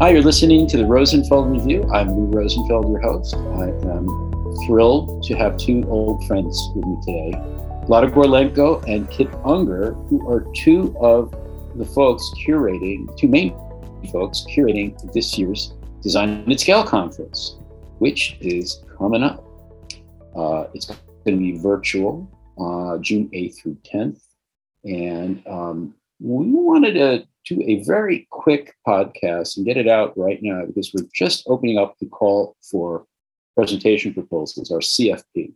Hi, 0.00 0.08
you're 0.08 0.22
listening 0.22 0.66
to 0.68 0.78
the 0.78 0.86
Rosenfeld 0.86 1.50
Review. 1.50 1.86
I'm 1.92 2.08
Lou 2.08 2.24
Rosenfeld, 2.34 2.90
your 2.90 3.00
host. 3.00 3.34
I 3.34 3.68
am 3.68 4.06
thrilled 4.64 5.22
to 5.24 5.34
have 5.34 5.58
two 5.58 5.84
old 5.90 6.26
friends 6.26 6.58
with 6.74 6.86
me 6.86 6.96
today, 7.04 7.84
Lada 7.86 8.06
Gorlenko 8.06 8.82
and 8.88 9.10
Kit 9.10 9.28
Unger, 9.44 9.92
who 9.92 10.26
are 10.26 10.46
two 10.54 10.96
of 11.00 11.30
the 11.76 11.84
folks 11.84 12.24
curating, 12.46 13.14
two 13.18 13.28
main 13.28 13.50
folks 14.10 14.46
curating 14.48 14.96
this 15.12 15.36
year's 15.36 15.74
Design 16.00 16.50
at 16.50 16.60
Scale 16.60 16.82
conference, 16.82 17.58
which 17.98 18.38
is 18.40 18.82
coming 18.96 19.22
up. 19.22 19.44
Uh, 20.34 20.64
it's 20.72 20.86
going 20.86 20.96
to 21.26 21.36
be 21.36 21.58
virtual, 21.58 22.26
uh, 22.58 22.96
June 23.02 23.28
8th 23.34 23.60
through 23.60 23.76
10th. 23.84 24.22
And 24.82 25.46
um, 25.46 25.94
we 26.20 26.46
wanted 26.46 26.94
to 26.94 27.28
do 27.46 27.62
a 27.62 27.82
very 27.84 28.26
quick 28.30 28.74
podcast 28.86 29.56
and 29.56 29.66
get 29.66 29.76
it 29.76 29.88
out 29.88 30.16
right 30.16 30.40
now 30.42 30.64
because 30.66 30.92
we're 30.92 31.08
just 31.14 31.44
opening 31.46 31.78
up 31.78 31.96
the 31.98 32.06
call 32.06 32.56
for 32.62 33.06
presentation 33.56 34.14
proposals, 34.14 34.70
our 34.70 34.78
CFP. 34.78 35.52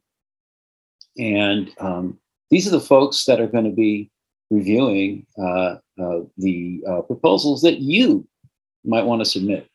And 1.19 1.71
um, 1.79 2.19
these 2.51 2.67
are 2.67 2.73
the 2.73 2.81
folks 2.81 3.25
that 3.27 3.41
are 3.41 3.47
going 3.47 3.65
to 3.65 3.71
be 3.71 4.11
reviewing 4.51 5.27
uh, 5.39 5.77
uh, 6.01 6.21
the 6.37 6.83
uh, 6.89 7.03
proposals 7.03 7.63
that 7.63 7.81
you 7.81 8.27
might 8.85 9.05
want 9.05 9.21
to 9.21 9.25
submit. 9.25 9.69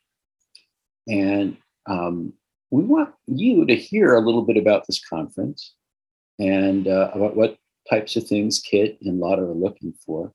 And 1.08 1.58
um, 1.88 2.34
we 2.72 2.84
want 2.84 3.14
you 3.28 3.66
to 3.66 3.76
hear 3.76 4.16
a 4.16 4.22
little 4.22 4.44
bit 4.44 4.58
about 4.58 4.86
this 4.86 5.04
conference 5.04 5.74
and 6.38 6.88
uh, 6.88 7.12
about 7.14 7.36
what 7.36 7.58
types 7.90 8.16
of 8.16 8.28
things 8.28 8.60
Kit 8.60 8.98
and 9.02 9.20
Lada 9.20 9.42
are 9.42 9.54
looking 9.54 9.94
for. 10.06 10.32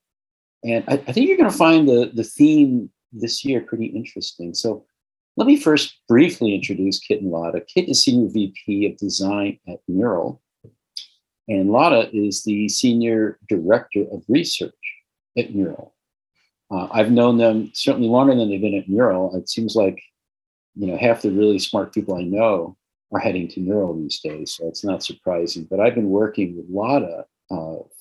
And 0.65 0.83
I, 0.89 0.95
I 0.95 1.13
think 1.13 1.29
you're 1.29 1.37
going 1.37 1.51
to 1.51 1.57
find 1.57 1.89
the, 1.89 2.11
the 2.13 2.25
theme 2.25 2.91
this 3.13 3.45
year 3.45 3.61
pretty 3.61 3.87
interesting. 3.87 4.55
So 4.55 4.85
let 5.37 5.47
me 5.47 5.57
first 5.57 5.99
briefly 6.09 6.55
introduce 6.55 6.99
Kit 6.99 7.21
and 7.21 7.31
Lada. 7.31 7.61
Kit 7.61 7.89
is 7.89 8.03
Senior 8.03 8.31
VP 8.31 8.87
of 8.87 8.97
Design 8.97 9.59
at 9.69 9.81
Mural, 9.89 10.41
and 11.49 11.71
Lada 11.71 12.09
is 12.13 12.45
the 12.45 12.69
Senior 12.69 13.39
Director 13.49 14.05
of 14.13 14.23
Research 14.29 14.73
at 15.37 15.55
Mural. 15.55 15.95
Uh, 16.71 16.89
I've 16.91 17.11
known 17.11 17.37
them 17.37 17.71
certainly 17.75 18.09
longer 18.09 18.35
than 18.35 18.49
they've 18.49 18.61
been 18.61 18.79
at 18.79 18.89
Mural. 18.89 19.37
It 19.37 19.49
seems 19.49 19.77
like, 19.77 20.01
you 20.77 20.87
know, 20.87 20.97
half 20.97 21.23
the 21.23 21.31
really 21.31 21.59
smart 21.59 21.93
people 21.93 22.17
I 22.17 22.23
know 22.23 22.77
are 23.13 23.21
heading 23.21 23.49
to 23.49 23.61
Mural 23.61 23.95
these 23.95 24.21
days, 24.21 24.53
so 24.57 24.67
it's 24.69 24.85
not 24.85 25.03
surprising. 25.03 25.67
But 25.69 25.81
I've 25.81 25.95
been 25.95 26.11
working 26.11 26.57
with 26.57 26.67
Lada 26.71 27.27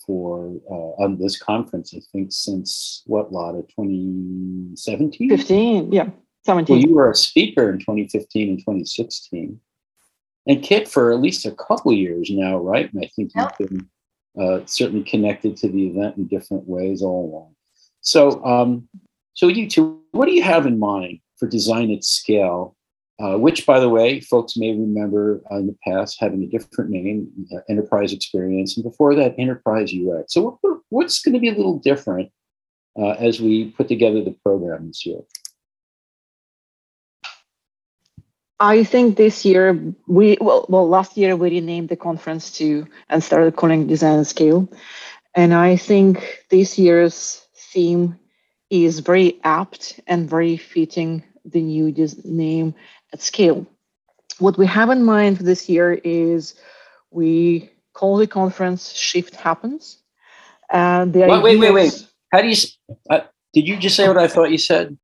for 0.05 0.53
uh, 0.69 1.03
on 1.03 1.17
this 1.17 1.37
conference, 1.41 1.93
I 1.95 2.01
think, 2.11 2.31
since 2.31 3.03
what, 3.05 3.31
Lada, 3.31 3.61
2017? 3.61 5.29
15, 5.29 5.91
yeah, 5.91 6.09
17. 6.45 6.75
Well, 6.75 6.85
you 6.85 6.95
were 6.95 7.11
a 7.11 7.15
speaker 7.15 7.69
in 7.71 7.79
2015 7.79 8.49
and 8.49 8.59
2016. 8.59 9.59
And 10.45 10.61
Kit 10.61 10.87
for 10.87 11.11
at 11.11 11.21
least 11.21 11.45
a 11.45 11.51
couple 11.51 11.93
years 11.93 12.29
now, 12.29 12.57
right? 12.57 12.91
And 12.93 13.03
I 13.03 13.09
think 13.15 13.31
Yep. 13.35 13.55
you've 13.59 13.69
been 13.69 13.89
uh, 14.37 14.59
certainly 14.65 15.03
connected 15.03 15.55
to 15.57 15.69
the 15.69 15.87
event 15.87 16.17
in 16.17 16.27
different 16.27 16.67
ways 16.67 17.01
all 17.01 17.29
along. 17.29 17.55
So, 18.01 18.43
um, 18.43 18.89
so 19.33 19.47
you 19.47 19.69
two, 19.69 20.01
what 20.11 20.25
do 20.25 20.33
you 20.33 20.43
have 20.43 20.65
in 20.65 20.79
mind 20.79 21.19
for 21.37 21.47
design 21.47 21.91
at 21.91 22.03
scale? 22.03 22.75
Uh, 23.21 23.37
which, 23.37 23.67
by 23.67 23.79
the 23.79 23.89
way, 23.89 24.19
folks 24.19 24.57
may 24.57 24.71
remember 24.71 25.39
uh, 25.51 25.57
in 25.57 25.67
the 25.67 25.77
past 25.85 26.17
having 26.19 26.43
a 26.43 26.47
different 26.47 26.89
name, 26.89 27.29
uh, 27.55 27.59
Enterprise 27.69 28.11
Experience, 28.11 28.75
and 28.75 28.83
before 28.83 29.13
that, 29.13 29.35
Enterprise 29.37 29.93
UX. 29.93 30.33
So, 30.33 30.57
what, 30.61 30.79
what's 30.89 31.21
going 31.21 31.33
to 31.33 31.39
be 31.39 31.49
a 31.49 31.53
little 31.53 31.77
different 31.77 32.31
uh, 32.97 33.11
as 33.11 33.39
we 33.39 33.69
put 33.69 33.87
together 33.87 34.23
the 34.23 34.35
program 34.43 34.87
this 34.87 35.05
year? 35.05 35.19
I 38.59 38.83
think 38.83 39.17
this 39.17 39.45
year 39.45 39.77
we 40.07 40.37
well, 40.41 40.65
well 40.67 40.87
last 40.87 41.15
year 41.15 41.35
we 41.35 41.51
renamed 41.51 41.89
the 41.89 41.95
conference 41.95 42.49
to 42.57 42.87
and 43.09 43.23
started 43.23 43.55
calling 43.55 43.85
Design 43.85 44.21
at 44.21 44.27
Scale, 44.27 44.67
and 45.35 45.53
I 45.53 45.75
think 45.75 46.45
this 46.49 46.79
year's 46.79 47.45
theme 47.55 48.17
is 48.71 48.99
very 48.99 49.39
apt 49.43 49.99
and 50.07 50.27
very 50.27 50.57
fitting 50.57 51.23
the 51.45 51.61
new 51.61 51.93
name 52.23 52.73
at 53.13 53.21
scale. 53.21 53.65
What 54.39 54.57
we 54.57 54.65
have 54.65 54.89
in 54.89 55.03
mind 55.05 55.37
for 55.37 55.43
this 55.43 55.69
year 55.69 55.93
is 56.03 56.55
we 57.11 57.69
call 57.93 58.17
the 58.17 58.27
conference 58.27 58.91
Shift 58.91 59.35
Happens, 59.35 59.99
and 60.71 61.13
the 61.13 61.19
Wait, 61.19 61.43
wait, 61.43 61.57
wait, 61.57 61.71
wait. 61.71 62.07
How 62.31 62.41
do 62.41 62.49
you? 62.49 62.57
Uh, 63.09 63.21
did 63.53 63.67
you 63.67 63.77
just 63.77 63.95
say 63.95 64.07
what 64.07 64.17
I 64.17 64.27
thought 64.27 64.51
you 64.51 64.57
said? 64.57 64.97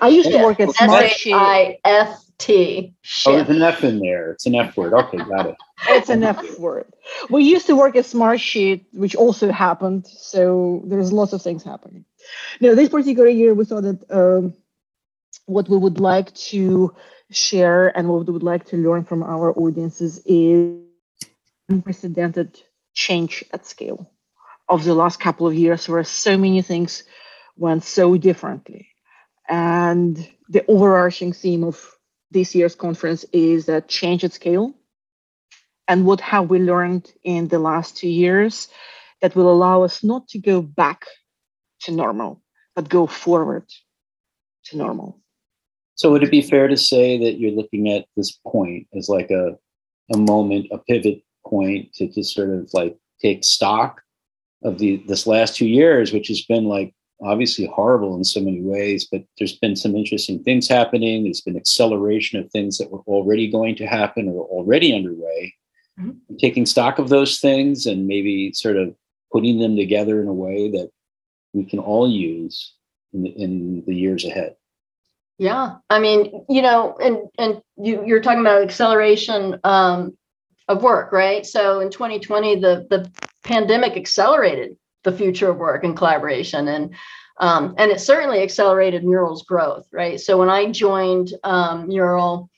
I 0.00 0.08
used 0.08 0.30
to 0.30 0.44
work 0.44 0.60
at 0.60 0.68
S 0.68 0.76
Smart 0.76 1.04
H 1.04 1.28
I 1.32 1.78
F 1.84 2.24
T. 2.38 2.94
Oh, 3.26 3.32
there's 3.32 3.46
Shift. 3.46 3.50
an 3.50 3.62
F 3.62 3.82
in 3.82 3.98
there. 3.98 4.32
It's 4.32 4.46
an 4.46 4.54
F 4.54 4.76
word. 4.76 4.94
Okay, 4.94 5.18
got 5.18 5.46
it. 5.46 5.56
it's 5.88 6.08
an 6.08 6.22
F 6.22 6.58
word. 6.58 6.86
We 7.30 7.42
used 7.42 7.66
to 7.66 7.74
work 7.74 7.96
at 7.96 8.04
Smartsheet, 8.04 8.84
which 8.92 9.16
also 9.16 9.50
happened. 9.50 10.06
So 10.06 10.82
there's 10.86 11.12
lots 11.12 11.32
of 11.32 11.42
things 11.42 11.64
happening. 11.64 12.04
Now, 12.60 12.74
this 12.74 12.90
particular 12.90 13.28
year, 13.28 13.54
we 13.54 13.64
thought 13.64 13.82
that 13.82 14.04
um, 14.10 14.54
what 15.46 15.68
we 15.68 15.78
would 15.78 15.98
like 15.98 16.32
to 16.34 16.94
share 17.30 17.96
and 17.96 18.08
what 18.08 18.26
we 18.26 18.32
would 18.32 18.42
like 18.42 18.66
to 18.66 18.76
learn 18.76 19.04
from 19.04 19.22
our 19.22 19.52
audiences 19.52 20.20
is 20.24 20.80
unprecedented 21.68 22.60
change 22.94 23.44
at 23.52 23.66
scale 23.66 24.10
of 24.68 24.84
the 24.84 24.94
last 24.94 25.20
couple 25.20 25.46
of 25.46 25.54
years, 25.54 25.88
where 25.88 26.04
so 26.04 26.36
many 26.36 26.62
things 26.62 27.04
went 27.56 27.84
so 27.84 28.16
differently. 28.16 28.88
And 29.48 30.28
the 30.48 30.64
overarching 30.68 31.32
theme 31.32 31.64
of 31.64 31.82
this 32.30 32.54
year's 32.54 32.74
conference 32.74 33.24
is 33.32 33.66
that 33.66 33.88
change 33.88 34.24
at 34.24 34.32
scale 34.32 34.74
and 35.86 36.04
what 36.04 36.20
have 36.20 36.50
we 36.50 36.58
learned 36.58 37.10
in 37.24 37.48
the 37.48 37.58
last 37.58 37.96
two 37.96 38.08
years 38.08 38.68
that 39.22 39.34
will 39.34 39.50
allow 39.50 39.82
us 39.82 40.04
not 40.04 40.28
to 40.28 40.38
go 40.38 40.60
back 40.60 41.06
to 41.80 41.92
normal 41.92 42.42
but 42.74 42.88
go 42.88 43.06
forward 43.06 43.64
to 44.64 44.76
normal 44.76 45.20
So, 45.98 46.12
would 46.12 46.22
it 46.22 46.30
be 46.30 46.42
fair 46.42 46.68
to 46.68 46.76
say 46.76 47.18
that 47.18 47.40
you're 47.40 47.50
looking 47.50 47.90
at 47.90 48.06
this 48.16 48.38
point 48.46 48.86
as 48.96 49.08
like 49.08 49.30
a 49.32 49.58
a 50.14 50.16
moment, 50.16 50.68
a 50.70 50.78
pivot 50.78 51.22
point 51.44 51.92
to 51.94 52.06
just 52.06 52.34
sort 52.34 52.50
of 52.50 52.70
like 52.72 52.96
take 53.20 53.42
stock 53.42 54.00
of 54.62 54.78
the 54.78 55.02
this 55.08 55.26
last 55.26 55.56
two 55.56 55.66
years, 55.66 56.12
which 56.12 56.28
has 56.28 56.42
been 56.42 56.66
like 56.66 56.94
obviously 57.20 57.66
horrible 57.66 58.14
in 58.16 58.22
so 58.22 58.40
many 58.40 58.60
ways, 58.60 59.08
but 59.10 59.24
there's 59.38 59.58
been 59.58 59.74
some 59.74 59.96
interesting 59.96 60.40
things 60.44 60.68
happening. 60.68 61.24
There's 61.24 61.40
been 61.40 61.56
acceleration 61.56 62.38
of 62.38 62.48
things 62.52 62.78
that 62.78 62.92
were 62.92 63.02
already 63.08 63.50
going 63.50 63.74
to 63.76 63.86
happen 63.86 64.28
or 64.28 64.44
already 64.44 64.94
underway. 64.94 65.52
Mhm. 65.98 66.16
Taking 66.38 66.64
stock 66.64 67.00
of 67.00 67.08
those 67.08 67.40
things 67.40 67.86
and 67.86 68.06
maybe 68.06 68.52
sort 68.52 68.76
of 68.76 68.94
putting 69.32 69.58
them 69.58 69.74
together 69.74 70.22
in 70.22 70.28
a 70.28 70.32
way 70.32 70.70
that 70.70 70.90
we 71.52 71.64
can 71.64 71.80
all 71.80 72.08
use 72.08 72.74
in 73.12 73.22
the, 73.24 73.30
in 73.30 73.82
the 73.84 73.96
years 73.96 74.24
ahead. 74.24 74.54
Yeah, 75.38 75.76
I 75.88 76.00
mean, 76.00 76.44
you 76.48 76.62
know, 76.62 76.96
and 77.00 77.18
and 77.38 77.62
you 77.76 78.04
you're 78.04 78.20
talking 78.20 78.40
about 78.40 78.62
acceleration 78.62 79.58
um, 79.62 80.18
of 80.66 80.82
work, 80.82 81.12
right? 81.12 81.46
So 81.46 81.78
in 81.78 81.90
2020, 81.90 82.56
the 82.56 82.86
the 82.90 83.10
pandemic 83.44 83.96
accelerated 83.96 84.76
the 85.04 85.12
future 85.12 85.48
of 85.48 85.56
work 85.56 85.84
and 85.84 85.96
collaboration, 85.96 86.66
and 86.66 86.94
um, 87.38 87.76
and 87.78 87.92
it 87.92 88.00
certainly 88.00 88.42
accelerated 88.42 89.04
Mural's 89.04 89.44
growth, 89.44 89.86
right? 89.92 90.20
So 90.20 90.38
when 90.38 90.50
I 90.50 90.70
joined 90.70 91.32
um, 91.44 91.88
Mural. 91.88 92.50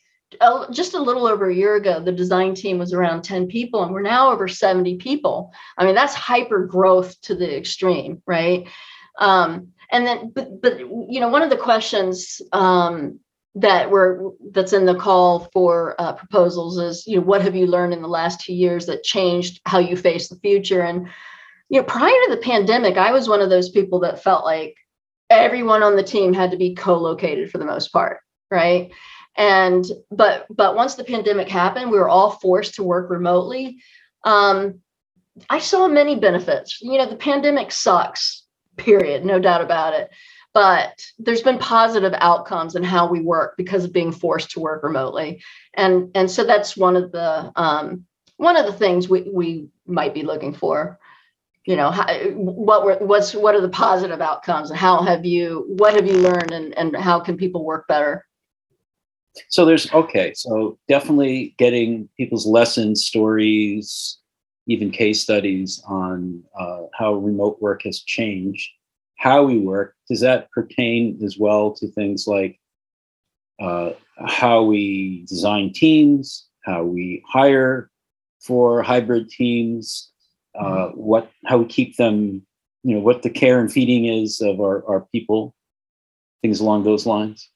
Just 0.71 0.95
a 0.95 1.03
little 1.03 1.27
over 1.27 1.51
a 1.51 1.55
year 1.55 1.75
ago, 1.75 1.99
the 1.99 2.13
design 2.13 2.55
team 2.55 2.79
was 2.79 2.93
around 2.93 3.23
10 3.23 3.49
people, 3.49 3.83
and 3.83 3.93
we're 3.93 4.01
now 4.01 4.31
over 4.31 4.47
70 4.47 4.97
people. 4.99 5.53
I 5.77 5.85
mean, 5.85 5.97
that's 5.97 6.15
hyper 6.15 6.67
growth 6.67 7.21
to 7.23 7.35
the 7.35 7.57
extreme, 7.57 8.23
right? 8.27 8.69
Um, 9.19 9.73
and 9.93 10.07
then 10.07 10.31
but 10.35 10.61
but 10.61 10.79
you 10.81 11.21
know 11.21 11.29
one 11.29 11.43
of 11.43 11.51
the 11.51 11.57
questions 11.57 12.41
um, 12.53 13.21
that 13.55 13.91
we're 13.91 14.31
that's 14.53 14.73
in 14.73 14.87
the 14.87 14.95
call 14.95 15.49
for 15.53 15.95
uh, 16.01 16.13
proposals 16.13 16.79
is 16.79 17.07
you 17.07 17.17
know 17.17 17.23
what 17.23 17.43
have 17.43 17.57
you 17.57 17.67
learned 17.67 17.93
in 17.93 18.03
the 18.03 18.09
last 18.09 18.41
two 18.41 18.55
years 18.55 18.87
that 18.87 19.03
changed 19.03 19.61
how 19.67 19.79
you 19.79 19.97
face 19.97 20.29
the 20.29 20.37
future? 20.37 20.83
And 20.83 21.09
you 21.69 21.81
know 21.81 21.85
prior 21.85 22.11
to 22.11 22.31
the 22.31 22.43
pandemic 22.43 22.97
i 22.97 23.13
was 23.13 23.29
one 23.29 23.41
of 23.41 23.49
those 23.49 23.71
people 23.71 24.01
that 24.01 24.23
felt 24.23 24.45
like 24.45 24.75
everyone 25.31 25.85
on 25.85 25.95
the 25.95 26.03
team 26.03 26.33
had 26.33 26.51
to 26.51 26.57
be 26.57 26.75
co-located 26.75 27.49
for 27.49 27.59
the 27.59 27.65
most 27.65 27.93
part 27.93 28.19
right? 28.51 28.91
And 29.37 29.85
but 30.11 30.47
but 30.51 30.75
once 30.75 30.97
the 30.97 31.05
pandemic 31.05 31.49
happened 31.49 31.91
we 31.91 31.99
were 31.99 32.09
all 32.09 32.33
forced 32.33 32.75
to 32.75 32.83
work 32.83 33.11
remotely. 33.11 33.79
Um, 34.25 34.81
i 35.49 35.59
saw 35.59 35.87
many 35.89 36.17
benefits. 36.17 36.81
You 36.83 36.99
know 36.99 37.07
the 37.07 37.17
pandemic 37.17 37.73
sucks 37.73 38.40
period 38.81 39.25
no 39.25 39.39
doubt 39.39 39.61
about 39.61 39.95
it. 39.95 40.11
But 40.53 41.01
there's 41.19 41.43
been 41.43 41.59
positive 41.59 42.13
outcomes 42.17 42.75
in 42.75 42.83
how 42.83 43.09
we 43.09 43.21
work 43.21 43.57
because 43.57 43.85
of 43.85 43.93
being 43.93 44.11
forced 44.11 44.51
to 44.53 44.61
work 44.61 44.83
remotely. 44.83 45.43
And 45.75 46.11
and 46.15 46.29
so 46.29 46.45
that's 46.45 46.77
one 46.77 46.97
of 46.97 47.13
the 47.13 47.53
um, 47.55 48.05
one 48.37 48.57
of 48.57 48.67
the 48.67 48.73
things 48.73 49.09
we, 49.09 49.31
we 49.33 49.69
might 49.87 50.15
be 50.15 50.23
looking 50.23 50.55
for. 50.55 50.99
You 51.67 51.77
know 51.77 51.91
how, 51.91 52.07
what 52.33 52.85
were 52.85 52.97
what's 52.97 53.35
what 53.35 53.55
are 53.55 53.61
the 53.61 53.69
positive 53.69 54.21
outcomes? 54.21 54.71
And 54.71 54.79
how 54.79 55.03
have 55.03 55.25
you 55.25 55.67
what 55.69 55.95
have 55.95 56.07
you 56.07 56.15
learned 56.15 56.51
and, 56.51 56.77
and 56.77 56.97
how 56.97 57.21
can 57.21 57.37
people 57.37 57.65
work 57.65 57.87
better? 57.87 58.27
So 59.51 59.65
there's 59.65 59.93
okay 59.93 60.33
so 60.35 60.79
definitely 60.89 61.55
getting 61.59 62.09
people's 62.17 62.47
lessons 62.47 63.05
stories 63.05 64.20
even 64.67 64.91
case 64.91 65.21
studies 65.21 65.83
on 65.87 66.43
uh, 66.59 66.83
how 66.95 67.15
remote 67.15 67.61
work 67.61 67.83
has 67.85 68.01
changed 68.01 68.71
how 69.21 69.45
we 69.45 69.59
work 69.59 69.95
does 70.09 70.21
that 70.21 70.51
pertain 70.51 71.19
as 71.23 71.37
well 71.39 71.73
to 71.73 71.87
things 71.89 72.27
like 72.27 72.59
uh, 73.61 73.91
how 74.27 74.63
we 74.63 75.25
design 75.29 75.73
teams 75.73 76.49
how 76.65 76.83
we 76.83 77.23
hire 77.29 77.91
for 78.41 78.83
hybrid 78.83 79.29
teams 79.29 80.11
uh, 80.59 80.65
mm-hmm. 80.65 80.99
what 80.99 81.31
how 81.47 81.59
we 81.59 81.67
keep 81.67 81.97
them 81.97 82.45
you 82.83 82.95
know 82.95 83.01
what 83.01 83.23
the 83.23 83.31
care 83.31 83.61
and 83.61 83.73
feeding 83.73 84.07
is 84.07 84.41
of 84.41 84.61
our, 84.61 84.85
our 84.89 85.07
people 85.13 85.55
things 86.43 86.61
along 86.61 86.85
those 86.85 87.05
lines 87.05 87.51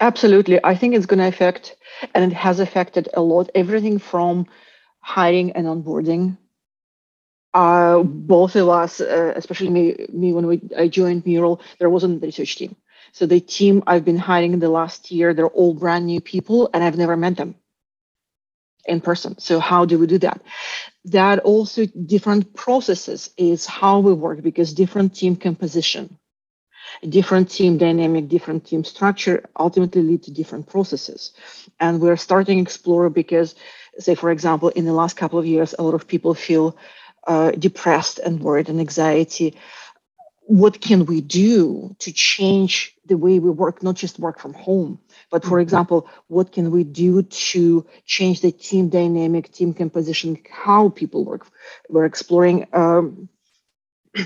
absolutely 0.00 0.62
i 0.64 0.74
think 0.74 0.94
it's 0.94 1.06
going 1.06 1.18
to 1.18 1.26
affect 1.26 1.76
and 2.14 2.30
it 2.30 2.34
has 2.34 2.60
affected 2.60 3.08
a 3.14 3.22
lot 3.22 3.50
everything 3.54 3.98
from 3.98 4.46
hiring 5.00 5.52
and 5.52 5.66
onboarding 5.66 6.36
uh, 7.54 8.02
both 8.02 8.56
of 8.56 8.68
us 8.68 9.00
uh, 9.00 9.32
especially 9.36 9.70
me, 9.70 10.06
me 10.12 10.32
when 10.32 10.46
we 10.46 10.60
i 10.76 10.88
joined 10.88 11.24
mural 11.26 11.60
there 11.78 11.90
wasn't 11.90 12.20
the 12.20 12.26
research 12.26 12.56
team 12.56 12.76
so 13.12 13.26
the 13.26 13.40
team 13.40 13.82
i've 13.86 14.04
been 14.04 14.18
hiring 14.18 14.52
in 14.52 14.60
the 14.60 14.68
last 14.68 15.10
year 15.10 15.34
they're 15.34 15.46
all 15.48 15.74
brand 15.74 16.06
new 16.06 16.20
people 16.20 16.70
and 16.74 16.84
i've 16.84 16.98
never 16.98 17.16
met 17.16 17.36
them 17.36 17.54
in 18.88 19.00
person. 19.00 19.38
So 19.38 19.60
how 19.60 19.84
do 19.84 19.98
we 19.98 20.06
do 20.06 20.18
that? 20.18 20.40
That 21.04 21.40
also 21.40 21.86
different 21.86 22.54
processes 22.54 23.30
is 23.36 23.66
how 23.66 24.00
we 24.00 24.12
work 24.12 24.42
because 24.42 24.72
different 24.72 25.14
team 25.14 25.36
composition, 25.36 26.18
different 27.08 27.50
team 27.50 27.78
dynamic, 27.78 28.28
different 28.28 28.66
team 28.66 28.82
structure 28.84 29.44
ultimately 29.58 30.02
lead 30.02 30.22
to 30.24 30.32
different 30.32 30.68
processes. 30.68 31.32
And 31.78 32.00
we're 32.00 32.16
starting 32.16 32.58
explore 32.58 33.10
because, 33.10 33.54
say, 33.98 34.14
for 34.14 34.30
example, 34.30 34.68
in 34.70 34.84
the 34.84 34.92
last 34.92 35.16
couple 35.16 35.38
of 35.38 35.46
years, 35.46 35.74
a 35.78 35.82
lot 35.82 35.94
of 35.94 36.06
people 36.06 36.34
feel 36.34 36.76
uh, 37.26 37.50
depressed 37.52 38.18
and 38.18 38.40
worried 38.40 38.68
and 38.68 38.80
anxiety. 38.80 39.56
What 40.42 40.80
can 40.80 41.04
we 41.04 41.20
do 41.20 41.94
to 41.98 42.12
change 42.12 42.96
the 43.04 43.18
way 43.18 43.38
we 43.38 43.50
work, 43.50 43.82
not 43.82 43.96
just 43.96 44.18
work 44.18 44.38
from 44.38 44.54
home, 44.54 44.98
but 45.30 45.42
for 45.42 45.50
mm-hmm. 45.50 45.62
example, 45.62 46.08
what 46.28 46.52
can 46.52 46.70
we 46.70 46.84
do 46.84 47.22
to 47.22 47.86
change 48.06 48.40
the 48.40 48.52
team 48.52 48.88
dynamic, 48.88 49.52
team 49.52 49.74
composition, 49.74 50.38
how 50.50 50.88
people 50.88 51.24
work? 51.24 51.46
We're 51.88 52.06
exploring 52.06 52.66
um, 52.72 53.28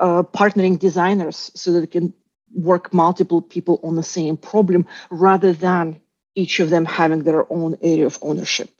uh, 0.00 0.24
partnering 0.24 0.78
designers 0.78 1.50
so 1.54 1.72
that 1.72 1.80
we 1.80 1.86
can 1.86 2.14
work 2.52 2.92
multiple 2.92 3.40
people 3.40 3.80
on 3.82 3.96
the 3.96 4.02
same 4.02 4.36
problem 4.36 4.86
rather 5.10 5.52
than 5.52 6.00
each 6.34 6.60
of 6.60 6.70
them 6.70 6.84
having 6.84 7.22
their 7.22 7.50
own 7.52 7.76
area 7.82 8.06
of 8.06 8.18
ownership, 8.22 8.70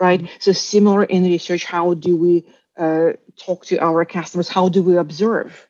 right? 0.00 0.20
Mm-hmm. 0.20 0.36
So 0.40 0.52
similar 0.52 1.04
in 1.04 1.24
research, 1.24 1.64
how 1.64 1.94
do 1.94 2.16
we 2.16 2.44
uh, 2.76 3.12
talk 3.36 3.66
to 3.66 3.78
our 3.78 4.04
customers? 4.04 4.48
How 4.48 4.68
do 4.68 4.82
we 4.82 4.96
observe? 4.96 5.68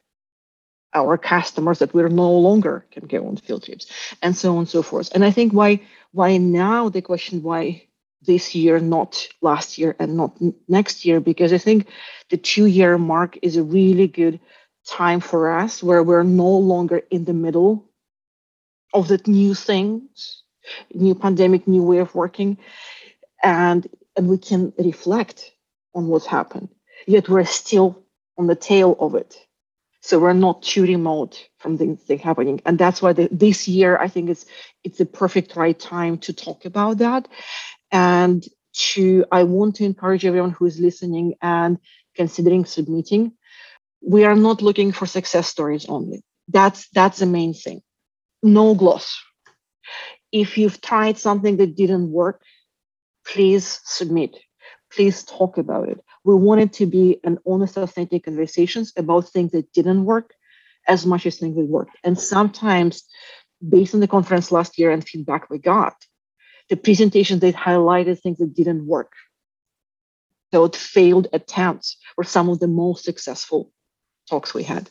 our 0.94 1.16
customers 1.16 1.78
that 1.78 1.94
we're 1.94 2.08
no 2.08 2.32
longer 2.32 2.86
can 2.90 3.06
go 3.06 3.26
on 3.26 3.36
field 3.36 3.64
trips 3.64 3.86
and 4.20 4.36
so 4.36 4.52
on 4.52 4.58
and 4.58 4.68
so 4.68 4.82
forth 4.82 5.10
and 5.14 5.24
i 5.24 5.30
think 5.30 5.52
why 5.52 5.80
why 6.12 6.36
now 6.36 6.88
the 6.88 7.02
question 7.02 7.42
why 7.42 7.82
this 8.22 8.54
year 8.54 8.78
not 8.78 9.26
last 9.40 9.78
year 9.78 9.96
and 9.98 10.16
not 10.16 10.36
next 10.68 11.04
year 11.04 11.20
because 11.20 11.52
i 11.52 11.58
think 11.58 11.88
the 12.30 12.36
two 12.36 12.66
year 12.66 12.98
mark 12.98 13.38
is 13.42 13.56
a 13.56 13.62
really 13.62 14.06
good 14.06 14.38
time 14.86 15.20
for 15.20 15.50
us 15.50 15.82
where 15.82 16.02
we're 16.02 16.22
no 16.22 16.50
longer 16.58 17.02
in 17.10 17.24
the 17.24 17.32
middle 17.32 17.88
of 18.92 19.08
that 19.08 19.26
new 19.26 19.54
things 19.54 20.42
new 20.92 21.14
pandemic 21.14 21.66
new 21.66 21.82
way 21.82 21.98
of 21.98 22.14
working 22.14 22.58
and 23.42 23.88
and 24.16 24.28
we 24.28 24.38
can 24.38 24.72
reflect 24.78 25.52
on 25.94 26.08
what's 26.08 26.26
happened. 26.26 26.68
Yet 27.06 27.28
we're 27.28 27.44
still 27.44 28.04
on 28.38 28.46
the 28.46 28.54
tail 28.54 28.96
of 28.98 29.14
it. 29.14 29.36
So 30.00 30.18
we're 30.18 30.32
not 30.32 30.62
too 30.62 30.82
remote 30.82 31.48
from 31.58 31.78
things 31.78 32.00
happening. 32.20 32.60
And 32.66 32.78
that's 32.78 33.00
why 33.00 33.12
the, 33.12 33.28
this 33.30 33.68
year 33.68 33.96
i 33.98 34.08
think 34.08 34.30
it's 34.30 34.46
it's 34.84 34.98
the 34.98 35.06
perfect 35.06 35.56
right 35.56 35.78
time 35.78 36.18
to 36.18 36.32
talk 36.32 36.64
about 36.64 36.98
that. 36.98 37.28
And 37.90 38.44
to 38.74 39.24
i 39.30 39.44
want 39.44 39.76
to 39.76 39.84
encourage 39.84 40.24
everyone 40.24 40.50
who 40.50 40.66
is 40.66 40.80
listening 40.80 41.34
and 41.42 41.78
considering 42.16 42.64
submitting 42.64 43.32
we 44.02 44.24
are 44.24 44.34
not 44.34 44.62
looking 44.62 44.92
for 44.92 45.06
success 45.06 45.46
stories 45.46 45.86
only. 45.86 46.22
That's 46.48 46.88
that's 46.90 47.18
the 47.18 47.26
main 47.26 47.54
thing. 47.54 47.82
No 48.42 48.74
gloss. 48.74 49.16
If 50.32 50.58
you've 50.58 50.80
tried 50.80 51.18
something 51.18 51.58
that 51.58 51.76
didn't 51.76 52.10
work 52.10 52.42
please 53.26 53.80
submit 53.84 54.36
please 54.90 55.22
talk 55.24 55.58
about 55.58 55.88
it 55.88 56.00
we 56.24 56.34
wanted 56.34 56.72
to 56.74 56.86
be 56.86 57.18
an 57.24 57.38
honest, 57.46 57.76
authentic 57.76 58.24
conversations 58.24 58.92
about 58.96 59.28
things 59.28 59.52
that 59.52 59.72
didn't 59.72 60.04
work 60.04 60.34
as 60.88 61.06
much 61.06 61.26
as 61.26 61.38
things 61.38 61.56
that 61.56 61.66
worked. 61.66 61.96
And 62.04 62.18
sometimes, 62.18 63.04
based 63.66 63.94
on 63.94 64.00
the 64.00 64.08
conference 64.08 64.52
last 64.52 64.78
year 64.78 64.90
and 64.90 65.06
feedback 65.06 65.50
we 65.50 65.58
got, 65.58 65.94
the 66.68 66.76
presentations 66.76 67.40
that 67.40 67.54
highlighted 67.54 68.20
things 68.20 68.38
that 68.38 68.54
didn't 68.54 68.86
work. 68.86 69.12
So 70.52 70.64
it 70.64 70.76
failed 70.76 71.28
attempts 71.32 71.96
were 72.16 72.24
some 72.24 72.48
of 72.48 72.60
the 72.60 72.68
most 72.68 73.04
successful 73.04 73.72
talks 74.28 74.54
we 74.54 74.62
had. 74.62 74.90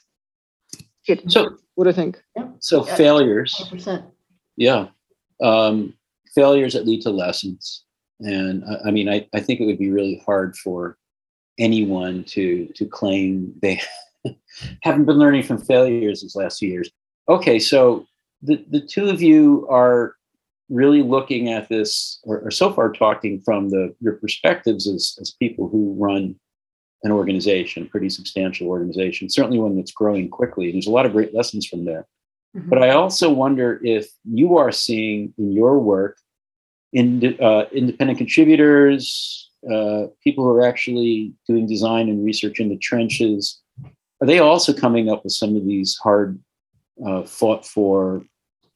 Kit, 1.05 1.31
so 1.31 1.57
what 1.75 1.85
do 1.85 1.89
you 1.89 1.95
think? 1.95 2.21
Yeah. 2.35 2.47
So 2.59 2.85
yeah, 2.85 2.95
failures. 2.95 3.55
100%. 3.71 4.05
Yeah. 4.57 4.87
Um, 5.41 5.93
failures 6.35 6.73
that 6.73 6.85
lead 6.85 7.01
to 7.01 7.09
lessons. 7.09 7.85
And 8.21 8.63
I, 8.65 8.89
I 8.89 8.91
mean, 8.91 9.09
I, 9.09 9.27
I 9.33 9.39
think 9.39 9.59
it 9.59 9.65
would 9.65 9.79
be 9.79 9.91
really 9.91 10.21
hard 10.25 10.55
for 10.55 10.97
anyone 11.59 12.23
to 12.23 12.67
to 12.75 12.85
claim 12.85 13.53
they 13.61 13.81
haven't 14.81 15.05
been 15.05 15.17
learning 15.17 15.43
from 15.43 15.57
failures 15.59 16.21
these 16.21 16.35
last 16.35 16.59
few 16.59 16.69
years. 16.69 16.89
Okay, 17.29 17.59
so 17.59 18.05
the, 18.41 18.63
the 18.69 18.81
two 18.81 19.09
of 19.09 19.21
you 19.21 19.67
are 19.69 20.15
really 20.69 21.03
looking 21.03 21.49
at 21.49 21.69
this, 21.69 22.19
or, 22.23 22.39
or 22.39 22.51
so 22.51 22.71
far 22.71 22.91
talking 22.91 23.41
from 23.41 23.69
the 23.69 23.93
your 23.99 24.13
perspectives 24.13 24.87
as, 24.87 25.17
as 25.19 25.35
people 25.39 25.67
who 25.67 25.95
run 25.97 26.35
an 27.03 27.11
organization, 27.11 27.87
pretty 27.87 28.09
substantial 28.09 28.67
organization, 28.67 29.29
certainly 29.29 29.59
one 29.59 29.75
that's 29.75 29.91
growing 29.91 30.29
quickly. 30.29 30.71
There's 30.71 30.87
a 30.87 30.91
lot 30.91 31.05
of 31.05 31.13
great 31.13 31.33
lessons 31.33 31.65
from 31.65 31.85
there. 31.85 32.07
Mm-hmm. 32.55 32.69
But 32.69 32.83
I 32.83 32.91
also 32.91 33.31
wonder 33.31 33.79
if 33.83 34.07
you 34.23 34.57
are 34.57 34.71
seeing 34.71 35.33
in 35.37 35.51
your 35.51 35.79
work 35.79 36.17
in, 36.93 37.37
uh, 37.41 37.65
independent 37.71 38.17
contributors, 38.17 39.49
uh, 39.71 40.07
people 40.23 40.43
who 40.43 40.49
are 40.49 40.65
actually 40.65 41.33
doing 41.47 41.67
design 41.67 42.09
and 42.09 42.25
research 42.25 42.59
in 42.59 42.69
the 42.69 42.77
trenches, 42.77 43.61
are 44.21 44.27
they 44.27 44.39
also 44.39 44.73
coming 44.73 45.09
up 45.09 45.23
with 45.23 45.33
some 45.33 45.55
of 45.55 45.65
these 45.65 45.97
hard 45.97 46.39
uh, 47.05 47.23
fought 47.23 47.65
for 47.65 48.23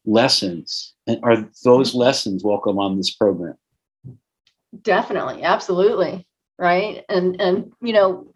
lessons? 0.06 0.94
And 1.08 1.20
are 1.24 1.48
those 1.64 1.94
lessons 1.94 2.44
welcome 2.44 2.80
on 2.80 2.98
this 2.98 3.14
program? 3.14 3.56
Definitely, 4.82 5.44
absolutely, 5.44 6.28
right. 6.58 7.04
And 7.10 7.40
and 7.40 7.72
you 7.82 7.94
know, 7.94 8.34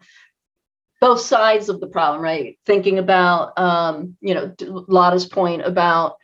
both 1.00 1.20
sides 1.20 1.68
of 1.68 1.80
the 1.80 1.88
problem, 1.88 2.22
right? 2.22 2.58
Thinking 2.64 2.98
about 2.98 3.58
um, 3.58 4.16
you 4.20 4.34
know 4.34 4.54
Lada's 4.60 5.26
point 5.26 5.62
about 5.62 6.16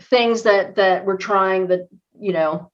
things 0.00 0.42
that 0.42 0.74
that 0.76 1.04
we're 1.04 1.16
trying 1.16 1.68
that 1.68 1.88
you 2.18 2.32
know 2.32 2.71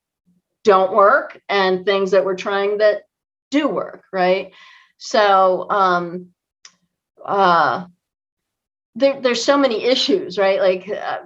don't 0.63 0.93
work 0.93 1.39
and 1.49 1.85
things 1.85 2.11
that 2.11 2.25
we're 2.25 2.35
trying 2.35 2.79
that 2.79 3.03
do 3.51 3.67
work, 3.67 4.03
right? 4.11 4.51
So 4.97 5.69
um, 5.69 6.29
uh, 7.25 7.85
there, 8.95 9.21
there's 9.21 9.43
so 9.43 9.57
many 9.57 9.83
issues, 9.83 10.37
right? 10.37 10.59
Like 10.59 10.89
uh, 10.89 11.19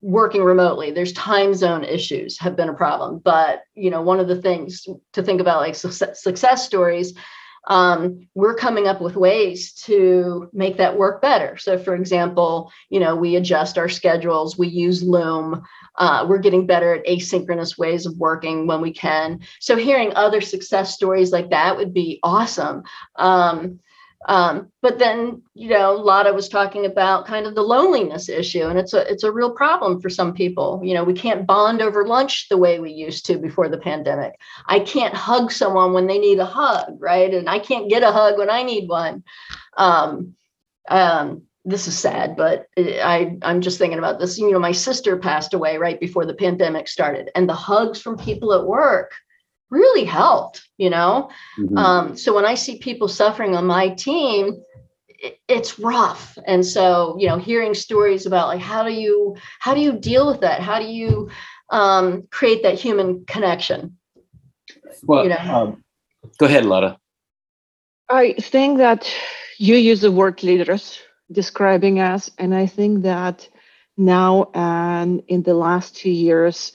working 0.00 0.42
remotely, 0.42 0.90
there's 0.90 1.12
time 1.12 1.54
zone 1.54 1.84
issues 1.84 2.38
have 2.38 2.56
been 2.56 2.68
a 2.68 2.74
problem. 2.74 3.18
But 3.18 3.62
you 3.74 3.90
know, 3.90 4.02
one 4.02 4.20
of 4.20 4.28
the 4.28 4.40
things 4.40 4.86
to 5.12 5.22
think 5.22 5.40
about, 5.40 5.60
like 5.60 5.74
success, 5.74 6.22
success 6.22 6.64
stories, 6.64 7.14
um, 7.68 8.28
we're 8.34 8.54
coming 8.54 8.86
up 8.86 9.00
with 9.00 9.16
ways 9.16 9.72
to 9.72 10.48
make 10.52 10.78
that 10.78 10.96
work 10.96 11.20
better. 11.20 11.56
So, 11.56 11.78
for 11.78 11.94
example, 11.94 12.72
you 12.88 13.00
know, 13.00 13.14
we 13.14 13.36
adjust 13.36 13.78
our 13.78 13.88
schedules, 13.88 14.58
we 14.58 14.68
use 14.68 15.02
Loom, 15.02 15.62
uh, 15.96 16.26
we're 16.28 16.38
getting 16.38 16.66
better 16.66 16.94
at 16.94 17.06
asynchronous 17.06 17.76
ways 17.76 18.06
of 18.06 18.16
working 18.16 18.66
when 18.66 18.80
we 18.80 18.92
can. 18.92 19.40
So, 19.60 19.76
hearing 19.76 20.14
other 20.14 20.40
success 20.40 20.94
stories 20.94 21.32
like 21.32 21.50
that 21.50 21.76
would 21.76 21.92
be 21.92 22.18
awesome. 22.22 22.82
Um, 23.16 23.80
Um, 24.28 24.70
but 24.82 24.98
then, 24.98 25.42
you 25.54 25.70
know, 25.70 25.94
Lada 25.94 26.32
was 26.32 26.48
talking 26.48 26.84
about 26.84 27.26
kind 27.26 27.46
of 27.46 27.54
the 27.54 27.62
loneliness 27.62 28.28
issue, 28.28 28.64
and 28.64 28.78
it's 28.78 28.92
a 28.92 29.10
it's 29.10 29.24
a 29.24 29.32
real 29.32 29.50
problem 29.50 30.00
for 30.00 30.10
some 30.10 30.34
people. 30.34 30.80
You 30.84 30.92
know, 30.92 31.04
we 31.04 31.14
can't 31.14 31.46
bond 31.46 31.80
over 31.80 32.06
lunch 32.06 32.48
the 32.48 32.58
way 32.58 32.80
we 32.80 32.92
used 32.92 33.24
to 33.26 33.38
before 33.38 33.68
the 33.68 33.78
pandemic. 33.78 34.32
I 34.66 34.80
can't 34.80 35.14
hug 35.14 35.50
someone 35.50 35.94
when 35.94 36.06
they 36.06 36.18
need 36.18 36.38
a 36.38 36.44
hug, 36.44 36.96
right? 36.98 37.32
And 37.32 37.48
I 37.48 37.60
can't 37.60 37.88
get 37.88 38.02
a 38.02 38.12
hug 38.12 38.36
when 38.36 38.50
I 38.50 38.62
need 38.62 38.88
one. 38.88 39.24
Um, 39.78 40.34
um, 40.88 41.42
this 41.64 41.88
is 41.88 41.98
sad, 41.98 42.36
but 42.36 42.66
I 42.76 43.38
I'm 43.40 43.62
just 43.62 43.78
thinking 43.78 43.98
about 43.98 44.18
this. 44.18 44.38
You 44.38 44.50
know, 44.50 44.58
my 44.58 44.72
sister 44.72 45.16
passed 45.16 45.54
away 45.54 45.78
right 45.78 45.98
before 45.98 46.26
the 46.26 46.34
pandemic 46.34 46.88
started, 46.88 47.30
and 47.34 47.48
the 47.48 47.54
hugs 47.54 48.02
from 48.02 48.18
people 48.18 48.52
at 48.52 48.66
work 48.66 49.14
really 49.70 50.04
helped, 50.04 50.62
you 50.76 50.90
know? 50.90 51.30
Mm-hmm. 51.58 51.76
Um, 51.76 52.16
so 52.16 52.34
when 52.34 52.44
I 52.44 52.54
see 52.54 52.78
people 52.78 53.08
suffering 53.08 53.54
on 53.54 53.66
my 53.66 53.90
team, 53.90 54.62
it, 55.08 55.38
it's 55.48 55.78
rough. 55.78 56.36
And 56.46 56.64
so, 56.64 57.16
you 57.18 57.28
know, 57.28 57.38
hearing 57.38 57.74
stories 57.74 58.26
about 58.26 58.48
like, 58.48 58.60
how 58.60 58.82
do 58.82 58.92
you, 58.92 59.36
how 59.60 59.74
do 59.74 59.80
you 59.80 59.92
deal 59.92 60.26
with 60.26 60.40
that? 60.40 60.60
How 60.60 60.78
do 60.78 60.86
you 60.86 61.30
um, 61.70 62.26
create 62.30 62.62
that 62.62 62.78
human 62.78 63.24
connection? 63.26 63.96
Well, 65.04 65.24
you 65.24 65.30
know? 65.30 65.36
um, 65.38 65.84
go 66.38 66.46
ahead, 66.46 66.64
Lada. 66.64 66.98
I 68.08 68.32
think 68.32 68.78
that 68.78 69.12
you 69.58 69.76
use 69.76 70.00
the 70.00 70.10
word 70.10 70.42
leaders 70.42 70.98
describing 71.30 72.00
us, 72.00 72.28
and 72.38 72.54
I 72.54 72.66
think 72.66 73.02
that 73.02 73.48
now 73.96 74.50
and 74.52 75.22
in 75.28 75.42
the 75.42 75.54
last 75.54 75.96
two 75.96 76.10
years, 76.10 76.72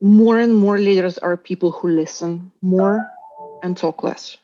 more 0.00 0.38
and 0.38 0.54
more 0.54 0.78
leaders 0.78 1.18
are 1.18 1.36
people 1.36 1.70
who 1.70 1.88
listen 1.88 2.52
more 2.62 3.10
and 3.62 3.76
talk 3.76 4.02
less. 4.02 4.36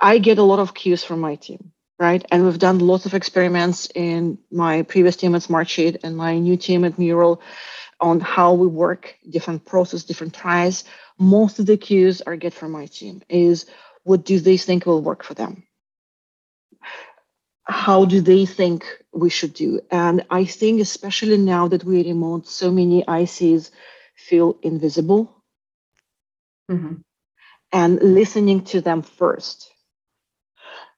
I 0.00 0.18
get 0.18 0.38
a 0.38 0.42
lot 0.42 0.58
of 0.58 0.74
cues 0.74 1.04
from 1.04 1.20
my 1.20 1.36
team, 1.36 1.72
right? 1.98 2.24
And 2.30 2.44
we've 2.44 2.58
done 2.58 2.78
lots 2.78 3.06
of 3.06 3.14
experiments 3.14 3.88
in 3.94 4.38
my 4.50 4.82
previous 4.82 5.16
team 5.16 5.34
at 5.34 5.42
Smartsheet 5.42 5.98
and 6.02 6.16
my 6.16 6.38
new 6.38 6.56
team 6.56 6.84
at 6.84 6.98
Mural 6.98 7.40
on 8.00 8.20
how 8.20 8.54
we 8.54 8.66
work, 8.66 9.16
different 9.28 9.64
process, 9.64 10.04
different 10.04 10.34
tries. 10.34 10.84
Most 11.18 11.58
of 11.58 11.66
the 11.66 11.76
cues 11.76 12.22
I 12.26 12.36
get 12.36 12.52
from 12.52 12.72
my 12.72 12.86
team 12.86 13.22
is 13.28 13.66
what 14.02 14.24
do 14.24 14.38
they 14.38 14.56
think 14.56 14.86
will 14.86 15.02
work 15.02 15.24
for 15.24 15.34
them? 15.34 15.64
How 17.64 18.04
do 18.04 18.20
they 18.20 18.46
think 18.46 18.84
we 19.12 19.30
should 19.30 19.54
do? 19.54 19.80
And 19.90 20.24
I 20.30 20.44
think, 20.44 20.80
especially 20.80 21.38
now 21.38 21.68
that 21.68 21.84
we're 21.84 22.04
remote, 22.04 22.46
so 22.46 22.70
many 22.70 23.02
ICs 23.02 23.70
feel 24.16 24.58
invisible 24.62 25.44
mm-hmm. 26.70 26.94
and 27.72 28.02
listening 28.02 28.64
to 28.64 28.80
them 28.80 29.02
first 29.02 29.70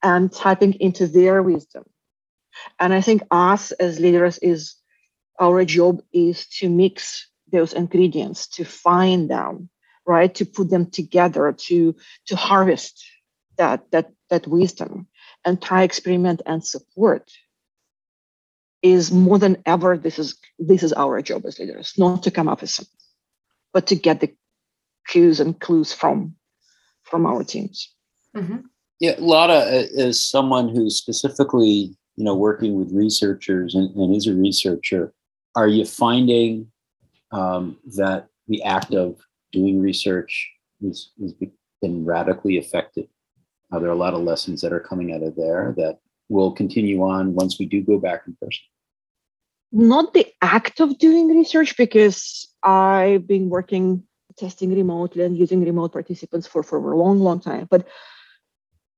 and 0.02 0.32
tapping 0.32 0.74
into 0.74 1.06
their 1.06 1.42
wisdom. 1.42 1.84
And 2.78 2.92
I 2.92 3.00
think 3.00 3.22
us 3.30 3.72
as 3.72 4.00
leaders 4.00 4.38
is 4.38 4.76
our 5.40 5.64
job 5.64 6.02
is 6.12 6.46
to 6.58 6.68
mix 6.68 7.28
those 7.50 7.72
ingredients, 7.72 8.48
to 8.48 8.64
find 8.64 9.30
them, 9.30 9.70
right? 10.06 10.34
To 10.34 10.44
put 10.44 10.70
them 10.70 10.90
together, 10.90 11.52
to 11.52 11.94
to 12.26 12.36
harvest 12.36 13.04
that 13.56 13.90
that 13.90 14.10
that 14.30 14.46
wisdom 14.46 15.06
and 15.44 15.60
try 15.60 15.82
experiment 15.82 16.42
and 16.46 16.64
support 16.64 17.30
is 18.82 19.10
more 19.10 19.38
than 19.38 19.60
ever 19.66 19.98
this 19.98 20.18
is 20.18 20.38
this 20.58 20.82
is 20.82 20.92
our 20.92 21.20
job 21.20 21.44
as 21.46 21.58
leaders 21.58 21.94
not 21.98 22.22
to 22.22 22.30
come 22.30 22.48
up 22.48 22.60
with 22.60 22.70
something 22.70 22.97
but 23.72 23.86
to 23.88 23.94
get 23.94 24.20
the 24.20 24.34
cues 25.08 25.40
and 25.40 25.58
clues 25.60 25.92
from 25.92 26.34
from 27.04 27.26
our 27.26 27.42
teams. 27.42 27.92
Mm-hmm. 28.36 28.58
Yeah, 29.00 29.14
Lada 29.18 29.64
is 29.92 30.22
someone 30.22 30.68
who's 30.68 30.96
specifically, 30.96 31.96
you 32.16 32.24
know, 32.24 32.34
working 32.34 32.74
with 32.74 32.92
researchers 32.92 33.74
and, 33.74 33.94
and 33.96 34.14
is 34.14 34.26
a 34.26 34.34
researcher. 34.34 35.14
Are 35.56 35.68
you 35.68 35.84
finding 35.84 36.70
um, 37.32 37.78
that 37.96 38.28
the 38.48 38.62
act 38.64 38.94
of 38.94 39.16
doing 39.52 39.80
research 39.80 40.50
is, 40.82 41.12
has 41.20 41.32
been 41.80 42.04
radically 42.04 42.58
affected? 42.58 43.08
Are 43.72 43.80
there 43.80 43.90
a 43.90 43.96
lot 43.96 44.14
of 44.14 44.22
lessons 44.22 44.60
that 44.62 44.72
are 44.72 44.80
coming 44.80 45.14
out 45.14 45.22
of 45.22 45.36
there 45.36 45.74
that 45.76 45.98
will 46.28 46.52
continue 46.52 47.02
on 47.02 47.34
once 47.34 47.58
we 47.58 47.66
do 47.66 47.82
go 47.82 47.98
back 47.98 48.22
in 48.26 48.36
person? 48.40 48.64
Not 49.70 50.14
the 50.14 50.26
act 50.40 50.80
of 50.80 50.98
doing 50.98 51.28
research, 51.28 51.76
because 51.76 52.48
I've 52.62 53.26
been 53.26 53.50
working 53.50 54.04
testing 54.36 54.74
remotely 54.74 55.24
and 55.24 55.36
using 55.36 55.64
remote 55.64 55.92
participants 55.92 56.46
for, 56.46 56.62
for 56.62 56.92
a 56.92 56.96
long, 56.96 57.18
long 57.20 57.40
time. 57.40 57.66
But 57.68 57.86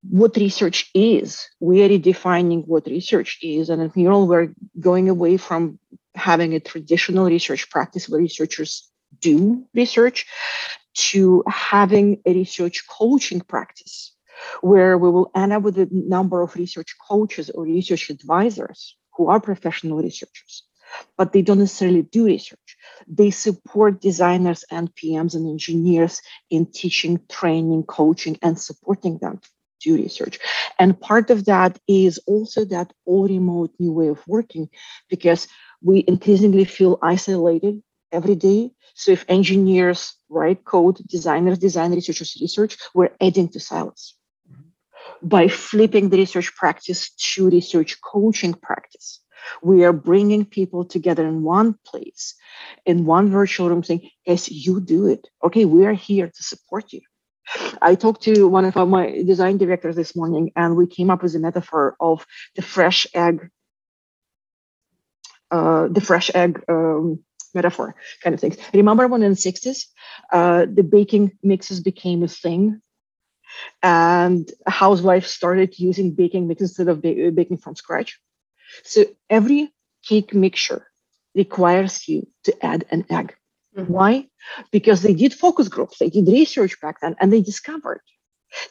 what 0.02 0.36
research 0.36 0.90
is, 0.94 1.48
we 1.60 1.82
are 1.82 1.88
redefining 1.88 2.66
what 2.66 2.86
research 2.86 3.38
is. 3.42 3.68
And 3.70 3.82
at 3.82 3.96
Mural, 3.96 4.26
we're 4.26 4.54
going 4.78 5.08
away 5.08 5.36
from 5.36 5.78
having 6.14 6.54
a 6.54 6.60
traditional 6.60 7.26
research 7.26 7.70
practice 7.70 8.08
where 8.08 8.20
researchers 8.20 8.88
do 9.20 9.66
research 9.74 10.26
to 10.94 11.42
having 11.48 12.20
a 12.26 12.34
research 12.34 12.84
coaching 12.88 13.40
practice 13.40 14.14
where 14.60 14.96
we 14.96 15.10
will 15.10 15.30
end 15.34 15.52
up 15.52 15.62
with 15.62 15.78
a 15.78 15.88
number 15.90 16.42
of 16.42 16.54
research 16.54 16.96
coaches 17.08 17.50
or 17.50 17.64
research 17.64 18.10
advisors 18.10 18.96
who 19.20 19.28
are 19.28 19.38
professional 19.38 19.98
researchers 19.98 20.62
but 21.16 21.32
they 21.32 21.42
don't 21.42 21.58
necessarily 21.58 22.02
do 22.02 22.24
research. 22.24 22.76
They 23.06 23.30
support 23.30 24.00
designers 24.00 24.64
and 24.70 24.94
PMs 24.94 25.34
and 25.34 25.46
engineers 25.46 26.20
in 26.50 26.66
teaching, 26.66 27.20
training, 27.28 27.84
coaching, 27.84 28.38
and 28.42 28.58
supporting 28.58 29.18
them 29.18 29.38
to 29.38 29.50
do 29.80 30.02
research. 30.02 30.38
And 30.78 31.00
part 31.00 31.30
of 31.30 31.44
that 31.44 31.78
is 31.86 32.18
also 32.26 32.64
that 32.66 32.92
all 33.06 33.28
remote 33.28 33.72
new 33.78 33.92
way 33.92 34.08
of 34.08 34.26
working 34.26 34.68
because 35.08 35.46
we 35.82 36.04
increasingly 36.08 36.64
feel 36.64 36.98
isolated 37.02 37.82
every 38.10 38.34
day. 38.34 38.72
So 38.94 39.12
if 39.12 39.24
engineers 39.28 40.14
write 40.28 40.64
code, 40.64 40.96
designers 41.06 41.58
design, 41.58 41.92
researchers 41.92 42.36
research, 42.40 42.76
we're 42.94 43.10
adding 43.20 43.48
to 43.50 43.60
silos. 43.60 44.16
By 45.22 45.48
flipping 45.48 46.08
the 46.08 46.16
research 46.16 46.54
practice 46.54 47.10
to 47.34 47.50
research 47.50 48.00
coaching 48.00 48.54
practice, 48.54 49.20
we 49.62 49.84
are 49.84 49.92
bringing 49.92 50.44
people 50.44 50.84
together 50.84 51.26
in 51.26 51.42
one 51.42 51.74
place, 51.84 52.34
in 52.86 53.04
one 53.04 53.30
virtual 53.30 53.68
room, 53.68 53.82
saying, 53.82 54.08
Yes, 54.26 54.50
you 54.50 54.80
do 54.80 55.06
it. 55.06 55.26
Okay, 55.44 55.64
we 55.64 55.86
are 55.86 55.92
here 55.92 56.28
to 56.28 56.42
support 56.42 56.92
you. 56.92 57.00
I 57.82 57.94
talked 57.94 58.22
to 58.22 58.46
one 58.46 58.64
of 58.64 58.88
my 58.88 59.22
design 59.26 59.58
directors 59.58 59.96
this 59.96 60.14
morning, 60.14 60.52
and 60.56 60.76
we 60.76 60.86
came 60.86 61.10
up 61.10 61.22
with 61.22 61.34
a 61.34 61.38
metaphor 61.38 61.96
of 62.00 62.24
the 62.54 62.62
fresh 62.62 63.06
egg, 63.14 63.50
uh, 65.50 65.88
the 65.88 66.00
fresh 66.00 66.30
egg 66.34 66.62
um, 66.68 67.24
metaphor 67.54 67.96
kind 68.22 68.34
of 68.34 68.40
things. 68.40 68.56
Remember 68.72 69.08
when 69.08 69.22
in 69.22 69.32
the 69.32 69.36
60s, 69.36 69.86
uh, 70.32 70.66
the 70.72 70.84
baking 70.84 71.32
mixes 71.42 71.80
became 71.80 72.22
a 72.22 72.28
thing 72.28 72.80
and 73.82 74.50
housewives 74.66 75.30
started 75.30 75.78
using 75.78 76.12
baking 76.12 76.48
mix 76.48 76.60
instead 76.60 76.88
of 76.88 77.02
ba- 77.02 77.32
baking 77.32 77.58
from 77.58 77.74
scratch. 77.74 78.20
So 78.84 79.04
every 79.28 79.72
cake 80.06 80.34
mixture 80.34 80.86
requires 81.34 82.08
you 82.08 82.26
to 82.44 82.64
add 82.64 82.84
an 82.90 83.04
egg. 83.10 83.34
Mm-hmm. 83.76 83.92
Why? 83.92 84.28
Because 84.70 85.02
they 85.02 85.14
did 85.14 85.34
focus 85.34 85.68
groups, 85.68 85.98
they 85.98 86.10
did 86.10 86.26
research 86.26 86.80
back 86.80 87.00
then, 87.00 87.16
and 87.20 87.32
they 87.32 87.40
discovered 87.40 88.02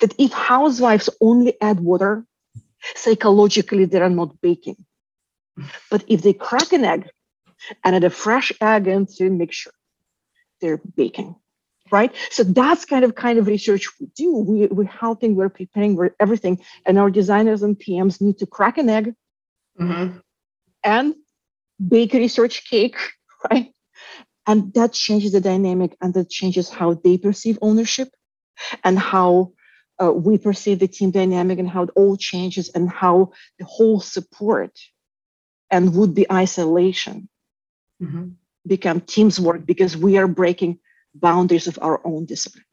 that 0.02 0.14
if 0.18 0.32
housewives 0.34 1.10
only 1.22 1.60
add 1.62 1.80
water, 1.80 2.26
psychologically 2.96 3.86
they 3.86 4.02
are 4.02 4.10
not 4.10 4.42
baking. 4.42 4.86
But 5.90 6.04
if 6.08 6.22
they 6.22 6.34
crack 6.34 6.72
an 6.74 6.86
egg 6.86 7.10
and 7.84 7.96
add 7.96 8.04
a 8.04 8.10
fresh 8.10 8.52
egg 8.62 8.88
into 8.88 9.28
a 9.28 9.30
mixture, 9.30 9.74
they're 10.62 10.82
baking. 10.96 11.36
Right. 11.92 12.14
So 12.30 12.44
that's 12.44 12.86
kind 12.86 13.04
of 13.04 13.16
kind 13.16 13.40
of 13.40 13.48
research 13.48 13.88
we 14.00 14.08
do. 14.16 14.36
We, 14.36 14.68
we're 14.68 14.84
helping, 14.84 15.36
we're 15.36 15.50
preparing, 15.50 15.96
we're 15.96 16.12
everything. 16.20 16.64
And 16.86 17.00
our 17.00 17.10
designers 17.10 17.64
and 17.64 17.78
PMs 17.78 18.22
need 18.22 18.38
to 18.40 18.46
crack 18.46 18.78
an 18.78 18.90
egg 18.90 19.16
mm-hmm. 19.80 20.18
and 20.84 21.16
bake 21.86 22.14
research 22.14 22.70
cake, 22.70 22.98
right? 23.52 23.74
And 24.46 24.74
that 24.74 24.94
changes 24.94 25.32
the 25.32 25.42
dynamic 25.42 25.96
and 26.02 26.14
that 26.14 26.30
changes 26.30 26.70
how 26.70 26.94
they 26.94 27.18
perceive 27.18 27.58
ownership 27.62 28.10
and 28.84 28.98
how 28.98 29.54
uh, 30.02 30.12
we 30.12 30.38
perceive 30.38 30.80
the 30.80 30.88
team 30.88 31.12
dynamic 31.12 31.60
and 31.60 31.70
how 31.70 31.84
it 31.84 31.90
all 31.96 32.18
changes 32.18 32.70
and 32.70 32.90
how 32.90 33.32
the 33.58 33.66
whole 33.66 34.00
support 34.00 34.72
and 35.70 35.96
would 35.96 36.14
be 36.16 36.32
isolation 36.32 37.30
mm-hmm. 38.02 38.30
become 38.66 39.02
teams 39.02 39.40
work 39.40 39.66
because 39.66 39.96
we 39.96 40.18
are 40.18 40.28
breaking 40.28 40.80
boundaries 41.16 41.68
of 41.68 41.80
our 41.82 42.02
own 42.06 42.26
discipline 42.26 42.64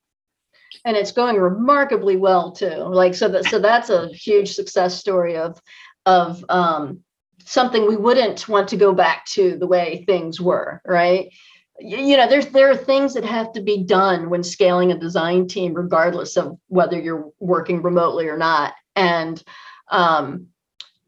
and 0.85 0.97
it's 0.97 1.13
going 1.13 1.37
remarkably 1.37 2.17
well 2.17 2.53
too 2.53 2.67
like 2.67 3.15
so 3.15 3.29
that 3.29 3.45
so 3.47 3.59
that's 3.59 3.91
a 3.91 4.09
huge 4.09 4.53
success 4.53 4.99
story 4.99 5.37
of 5.37 5.61
of 6.07 6.45
um, 6.49 7.01
something 7.45 7.87
we 7.87 7.97
wouldn't 7.97 8.49
want 8.49 8.69
to 8.69 8.77
go 8.77 8.93
back 8.93 9.27
to 9.27 9.57
the 9.57 9.67
way 9.67 10.05
things 10.07 10.41
were, 10.41 10.81
right? 10.85 11.33
You 11.79 12.17
know, 12.17 12.29
there's 12.29 12.47
there 12.47 12.71
are 12.71 12.77
things 12.77 13.13
that 13.15 13.25
have 13.25 13.53
to 13.53 13.63
be 13.63 13.85
done 13.85 14.31
when 14.31 14.43
scaling 14.43 14.93
a 14.93 14.99
design 14.99 15.47
team, 15.47 15.75
regardless 15.75 16.37
of 16.37 16.59
whether 16.69 16.99
you're 16.99 17.31
working 17.39 17.83
remotely 17.83 18.29
or 18.29 18.39
not. 18.39 18.75
and 18.95 19.43
um, 19.89 20.47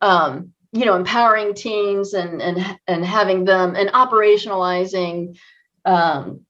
um, 0.02 0.52
you 0.72 0.84
know 0.84 0.94
empowering 0.94 1.54
teams 1.54 2.12
and 2.12 2.42
and 2.42 2.78
and 2.86 3.04
having 3.04 3.44
them 3.44 3.74
and 3.74 3.88
operationalizing 3.90 5.36
um, 5.86 6.44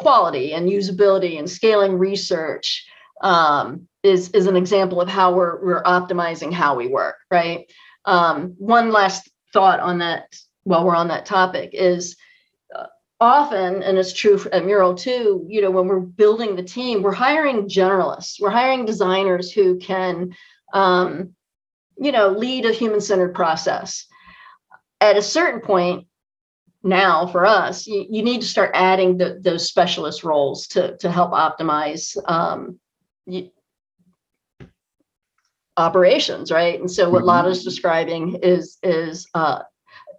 quality 0.00 0.54
and 0.54 0.66
usability 0.66 1.38
and 1.38 1.48
scaling 1.48 1.98
research 1.98 2.86
um, 3.20 3.86
is 4.02 4.30
is 4.30 4.46
an 4.46 4.56
example 4.56 4.98
of 4.98 5.08
how 5.08 5.34
we're 5.34 5.62
we're 5.62 5.82
optimizing 5.82 6.50
how 6.50 6.74
we 6.74 6.88
work 6.88 7.16
right? 7.30 7.70
Um, 8.06 8.54
one 8.56 8.92
last 8.92 9.30
thought 9.52 9.78
on 9.80 9.98
that 9.98 10.34
while 10.62 10.86
we're 10.86 10.96
on 10.96 11.08
that 11.08 11.26
topic 11.26 11.70
is 11.74 12.16
uh, 12.74 12.86
often 13.20 13.82
and 13.82 13.98
it's 13.98 14.14
true 14.14 14.40
at 14.52 14.64
mural 14.64 14.94
too 14.94 15.44
you 15.48 15.60
know 15.60 15.70
when 15.70 15.86
we're 15.86 16.00
building 16.00 16.56
the 16.56 16.62
team 16.62 17.02
we're 17.02 17.12
hiring 17.12 17.68
generalists. 17.68 18.40
We're 18.40 18.48
hiring 18.48 18.86
designers 18.86 19.52
who 19.52 19.78
can 19.78 20.34
um, 20.72 21.34
you 21.98 22.10
know 22.10 22.28
lead 22.28 22.64
a 22.64 22.72
human-centered 22.72 23.34
process. 23.34 24.06
At 25.02 25.18
a 25.18 25.22
certain 25.22 25.60
point 25.60 26.06
now 26.82 27.26
for 27.26 27.44
us 27.44 27.86
you, 27.86 28.06
you 28.08 28.22
need 28.22 28.40
to 28.40 28.46
start 28.46 28.70
adding 28.74 29.18
the, 29.18 29.38
those 29.40 29.68
specialist 29.68 30.24
roles 30.24 30.66
to 30.66 30.96
to 30.96 31.10
help 31.10 31.32
optimize 31.32 32.16
um, 32.30 32.78
you, 33.26 33.50
operations 35.76 36.50
right? 36.50 36.78
And 36.78 36.90
so 36.90 37.08
what 37.08 37.20
mm-hmm. 37.20 37.28
Lada's 37.28 37.64
describing 37.64 38.36
is 38.42 38.78
is 38.82 39.28
uh, 39.34 39.60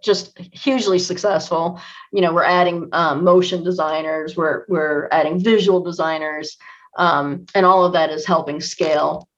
just 0.02 0.36
hugely 0.38 0.98
successful. 0.98 1.80
You 2.12 2.20
know 2.20 2.32
we're 2.32 2.44
adding 2.44 2.88
um, 2.92 3.24
motion 3.24 3.64
designers 3.64 4.36
we're 4.36 4.64
we're 4.68 5.08
adding 5.10 5.42
visual 5.42 5.80
designers 5.80 6.56
um, 6.98 7.46
and 7.54 7.64
all 7.66 7.84
of 7.84 7.92
that 7.94 8.10
is 8.10 8.26
helping 8.26 8.60
scale 8.60 9.28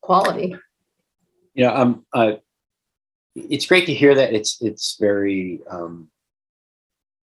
quality. 0.00 0.56
Yeah 1.54 1.72
um 1.72 2.04
uh, 2.12 2.32
it's 3.34 3.66
great 3.66 3.86
to 3.86 3.94
hear 3.94 4.14
that 4.14 4.34
it's 4.34 4.60
it's 4.60 4.96
very 5.00 5.60
um 5.70 6.08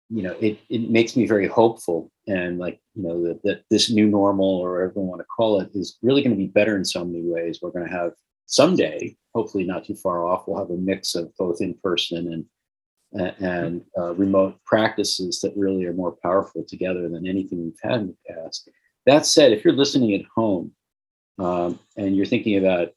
you 0.10 0.24
know 0.24 0.36
it 0.40 0.58
it 0.70 0.90
makes 0.90 1.16
me 1.16 1.28
very 1.28 1.48
hopeful 1.48 2.10
and 2.28 2.60
like 2.60 2.80
you 2.96 3.04
know 3.04 3.22
that, 3.24 3.42
that 3.44 3.64
this 3.70 3.90
new 3.90 4.08
normal 4.08 4.60
or 4.60 4.74
whatever 4.74 4.94
you 4.96 5.02
want 5.02 5.20
to 5.20 5.26
call 5.26 5.60
it 5.60 5.70
is 5.74 5.98
really 6.02 6.22
going 6.22 6.36
to 6.36 6.38
be 6.38 6.48
better 6.48 6.78
in 6.78 6.86
so 6.86 7.04
many 7.04 7.22
ways. 7.24 7.60
We're 7.62 7.72
going 7.72 7.88
to 7.88 7.92
have 7.94 8.12
someday 8.46 9.16
hopefully 9.36 9.66
not 9.66 9.84
too 9.84 9.96
far 9.96 10.26
off 10.26 10.48
we'll 10.48 10.58
have 10.58 10.70
a 10.70 10.78
mix 10.78 11.16
of 11.16 11.30
both 11.38 11.60
in 11.62 11.74
person 11.84 12.34
and 12.34 12.46
and 13.40 13.82
uh, 13.98 14.14
remote 14.16 14.58
practices 14.66 15.40
that 15.42 15.56
really 15.56 15.86
are 15.86 15.94
more 15.94 16.16
powerful 16.24 16.64
together 16.68 17.08
than 17.10 17.28
anything 17.28 17.64
we've 17.64 17.80
had 17.82 18.02
in 18.02 18.08
the 18.08 18.34
past. 18.34 18.70
That 19.06 19.26
said 19.26 19.52
if 19.52 19.64
you're 19.64 19.74
listening 19.74 20.14
at 20.14 20.26
home 20.36 20.72
um, 21.40 21.80
and 21.96 22.16
you're 22.16 22.26
thinking 22.26 22.58
about 22.58 22.90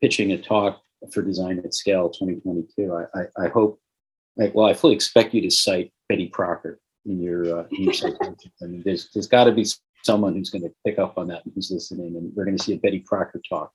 pitching 0.00 0.32
a 0.32 0.38
talk 0.38 0.80
for 1.12 1.22
design 1.22 1.60
at 1.64 1.74
scale 1.74 2.08
2022 2.10 2.92
i, 2.92 3.20
I, 3.20 3.44
I 3.44 3.48
hope 3.48 3.80
like, 4.36 4.54
well 4.54 4.66
i 4.66 4.74
fully 4.74 4.94
expect 4.94 5.34
you 5.34 5.42
to 5.42 5.50
cite 5.50 5.92
Betty 6.08 6.28
Crocker 6.28 6.78
in 7.06 7.20
your 7.20 7.60
uh, 7.60 7.64
in 7.72 7.84
your 7.84 7.94
I 8.62 8.66
mean, 8.66 8.82
there's 8.84 9.10
there's 9.12 9.26
got 9.26 9.44
to 9.44 9.52
be 9.52 9.66
someone 10.02 10.34
who's 10.34 10.50
going 10.50 10.62
to 10.62 10.72
pick 10.84 10.98
up 10.98 11.18
on 11.18 11.28
that 11.28 11.44
and 11.44 11.52
who's 11.54 11.70
listening, 11.70 12.16
and 12.16 12.32
we're 12.34 12.44
going 12.44 12.56
to 12.56 12.62
see 12.62 12.74
a 12.74 12.78
Betty 12.78 13.00
Crocker 13.00 13.40
talk 13.48 13.72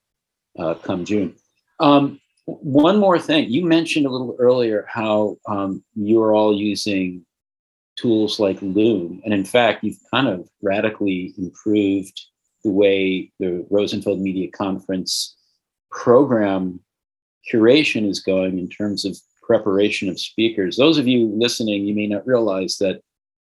uh, 0.58 0.74
come 0.74 1.04
June. 1.04 1.34
Um, 1.80 2.20
one 2.46 2.98
more 2.98 3.18
thing, 3.18 3.48
you 3.48 3.64
mentioned 3.64 4.06
a 4.06 4.10
little 4.10 4.36
earlier 4.38 4.84
how 4.88 5.36
um, 5.46 5.84
you 5.94 6.20
are 6.22 6.34
all 6.34 6.56
using 6.56 7.24
tools 7.96 8.40
like 8.40 8.60
Loom, 8.62 9.20
and 9.24 9.34
in 9.34 9.44
fact, 9.44 9.84
you've 9.84 9.98
kind 10.10 10.28
of 10.28 10.48
radically 10.62 11.34
improved 11.38 12.20
the 12.64 12.70
way 12.70 13.30
the 13.38 13.66
Rosenfeld 13.70 14.20
Media 14.20 14.50
Conference 14.50 15.36
program 15.90 16.80
curation 17.50 18.08
is 18.08 18.20
going 18.20 18.58
in 18.58 18.68
terms 18.68 19.04
of 19.04 19.18
preparation 19.50 20.08
of 20.08 20.20
speakers. 20.20 20.76
Those 20.76 20.96
of 20.96 21.08
you 21.08 21.26
listening, 21.44 21.84
you 21.84 21.92
may 21.92 22.06
not 22.06 22.24
realize 22.24 22.76
that 22.78 23.00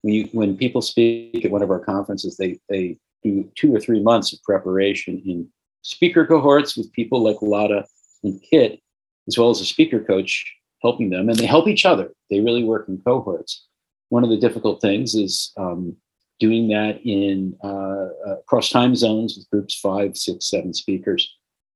when, 0.01 0.13
you, 0.13 0.23
when 0.33 0.57
people 0.57 0.81
speak 0.81 1.45
at 1.45 1.51
one 1.51 1.61
of 1.61 1.71
our 1.71 1.79
conferences, 1.79 2.35
they, 2.35 2.59
they 2.67 2.97
do 3.23 3.49
two 3.55 3.73
or 3.73 3.79
three 3.79 4.03
months 4.03 4.33
of 4.33 4.43
preparation 4.43 5.21
in 5.25 5.47
speaker 5.83 6.25
cohorts 6.25 6.75
with 6.75 6.91
people 6.91 7.23
like 7.23 7.37
Lada 7.41 7.85
and 8.25 8.41
Kit, 8.41 8.81
as 9.29 9.37
well 9.37 9.49
as 9.49 9.61
a 9.61 9.65
speaker 9.65 10.01
coach 10.03 10.53
helping 10.81 11.09
them, 11.11 11.29
and 11.29 11.39
they 11.39 11.45
help 11.45 11.65
each 11.65 11.85
other. 11.85 12.11
They 12.29 12.41
really 12.41 12.65
work 12.65 12.89
in 12.89 12.97
cohorts. 12.97 13.65
One 14.09 14.25
of 14.25 14.29
the 14.29 14.43
difficult 14.45 14.81
things 14.81 15.15
is 15.15 15.53
um, 15.55 15.95
doing 16.41 16.67
that 16.75 16.99
in 17.05 17.55
uh, 17.63 18.07
uh, 18.27 18.37
across 18.41 18.69
time 18.69 18.97
zones 18.97 19.37
with 19.37 19.49
groups 19.49 19.79
five, 19.79 20.17
six, 20.17 20.49
seven 20.49 20.73
speakers 20.73 21.21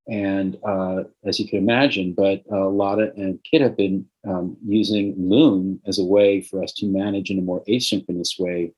and 0.09 0.57
uh, 0.67 1.03
as 1.25 1.39
you 1.39 1.47
can 1.47 1.59
imagine, 1.59 2.13
but 2.13 2.43
uh, 2.51 2.69
and 3.15 3.39
Kit 3.43 3.61
have 3.61 3.77
been 3.77 4.05
um, 4.27 4.57
using 4.65 5.13
Loom 5.17 5.79
as 5.85 5.99
a 5.99 6.03
way 6.03 6.41
for 6.41 6.63
us 6.63 6.73
to 6.73 6.87
manage 6.87 7.29
in 7.29 7.37
a 7.37 7.43
more 7.43 7.63
asynchronous 7.65 8.39
way 8.39 8.73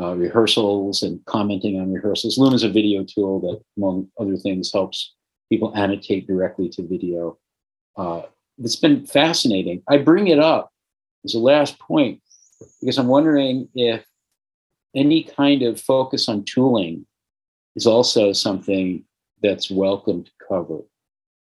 uh, 0.00 0.14
rehearsals 0.14 1.02
and 1.02 1.24
commenting 1.26 1.80
on 1.80 1.92
rehearsals. 1.92 2.36
Loom 2.36 2.52
is 2.52 2.64
a 2.64 2.68
video 2.68 3.04
tool 3.04 3.40
that, 3.40 3.62
among 3.76 4.08
other 4.20 4.36
things, 4.36 4.72
helps 4.72 5.14
people 5.48 5.72
annotate 5.76 6.26
directly 6.26 6.68
to 6.70 6.86
video. 6.86 7.38
Uh, 7.96 8.22
it's 8.58 8.76
been 8.76 9.06
fascinating. 9.06 9.82
I 9.88 9.98
bring 9.98 10.28
it 10.28 10.38
up 10.38 10.70
as 11.24 11.34
a 11.34 11.38
last 11.38 11.78
point 11.78 12.20
because 12.80 12.98
I'm 12.98 13.06
wondering 13.06 13.68
if 13.74 14.04
any 14.94 15.22
kind 15.22 15.62
of 15.62 15.80
focus 15.80 16.28
on 16.28 16.44
tooling 16.44 17.06
is 17.76 17.86
also 17.86 18.32
something 18.32 19.04
that's 19.42 19.70
welcome 19.70 20.24
to 20.24 20.30
cover. 20.48 20.80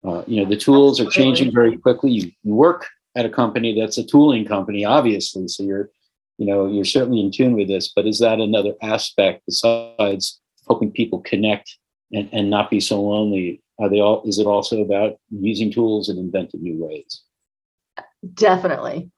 Uh, 0.07 0.23
you 0.27 0.43
know, 0.43 0.49
the 0.49 0.57
tools 0.57 1.01
are 1.01 1.11
changing 1.11 1.53
very 1.53 1.77
quickly. 1.77 2.11
You, 2.11 2.31
you 2.43 2.55
work 2.55 2.87
at 3.17 3.27
a 3.27 3.31
company 3.31 3.79
that's 3.79 3.99
a 3.99 4.05
tooling 4.05 4.45
company, 4.45 4.85
obviously, 4.85 5.49
so 5.49 5.63
you're, 5.63 5.91
you 6.39 6.47
know, 6.47 6.67
you're 6.67 6.85
certainly 6.85 7.21
in 7.21 7.33
tune 7.33 7.55
with 7.55 7.69
this. 7.69 7.93
But 7.95 8.07
is 8.07 8.19
that 8.21 8.39
another 8.39 8.75
aspect 8.83 9.43
besides 9.47 10.41
helping 10.69 10.93
people 10.93 11.21
connect 11.21 11.77
and, 12.13 12.29
and 12.33 12.51
not 12.51 12.71
be 12.71 12.81
so 12.81 13.03
lonely? 13.03 13.63
Are 13.81 13.89
they 13.89 14.01
all? 14.01 14.23
Is 14.27 14.39
it 14.39 14.47
also 14.47 14.83
about 14.83 15.17
using 15.31 15.73
tools 15.73 16.09
and 16.09 16.19
inventing 16.19 16.63
new 16.63 16.85
ways? 16.85 17.23
Definitely, 18.35 19.11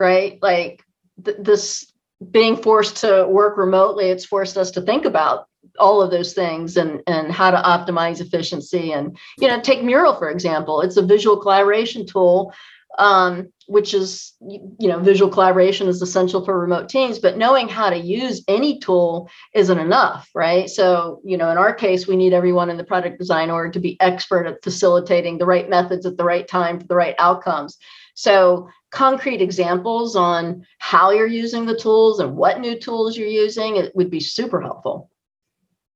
right? 0.00 0.38
Like 0.42 0.82
th- 1.24 1.38
this 1.40 1.92
being 2.30 2.56
forced 2.56 2.98
to 2.98 3.26
work 3.28 3.56
remotely, 3.56 4.06
it's 4.06 4.24
forced 4.24 4.56
us 4.56 4.70
to 4.72 4.82
think 4.82 5.04
about 5.04 5.46
all 5.78 6.02
of 6.02 6.10
those 6.10 6.34
things 6.34 6.76
and 6.76 7.02
and 7.06 7.32
how 7.32 7.50
to 7.50 7.56
optimize 7.56 8.20
efficiency 8.20 8.92
and 8.92 9.16
you 9.38 9.48
know 9.48 9.60
take 9.60 9.82
mural 9.82 10.14
for 10.14 10.30
example. 10.30 10.80
It's 10.80 10.96
a 10.96 11.02
visual 11.02 11.36
collaboration 11.36 12.06
tool 12.06 12.52
um, 12.98 13.52
which 13.66 13.92
is 13.94 14.34
you 14.40 14.88
know 14.88 15.00
visual 15.00 15.30
collaboration 15.30 15.88
is 15.88 16.00
essential 16.00 16.44
for 16.44 16.58
remote 16.58 16.88
teams 16.88 17.18
but 17.18 17.36
knowing 17.36 17.68
how 17.68 17.90
to 17.90 17.96
use 17.96 18.44
any 18.46 18.78
tool 18.78 19.28
isn't 19.54 19.78
enough 19.78 20.28
right? 20.34 20.68
So 20.68 21.20
you 21.24 21.36
know 21.36 21.50
in 21.50 21.58
our 21.58 21.74
case 21.74 22.06
we 22.06 22.16
need 22.16 22.32
everyone 22.32 22.70
in 22.70 22.76
the 22.76 22.84
product 22.84 23.18
design 23.18 23.50
org 23.50 23.72
to 23.72 23.80
be 23.80 24.00
expert 24.00 24.46
at 24.46 24.62
facilitating 24.62 25.38
the 25.38 25.46
right 25.46 25.68
methods 25.68 26.06
at 26.06 26.16
the 26.16 26.24
right 26.24 26.46
time 26.46 26.78
for 26.78 26.86
the 26.86 26.96
right 26.96 27.16
outcomes. 27.18 27.78
So 28.14 28.68
concrete 28.94 29.42
examples 29.42 30.16
on 30.16 30.64
how 30.78 31.10
you're 31.10 31.26
using 31.26 31.66
the 31.66 31.76
tools 31.76 32.20
and 32.20 32.36
what 32.36 32.60
new 32.60 32.78
tools 32.78 33.16
you're 33.16 33.28
using 33.28 33.76
it 33.76 33.94
would 33.94 34.10
be 34.10 34.20
super 34.20 34.60
helpful 34.60 35.10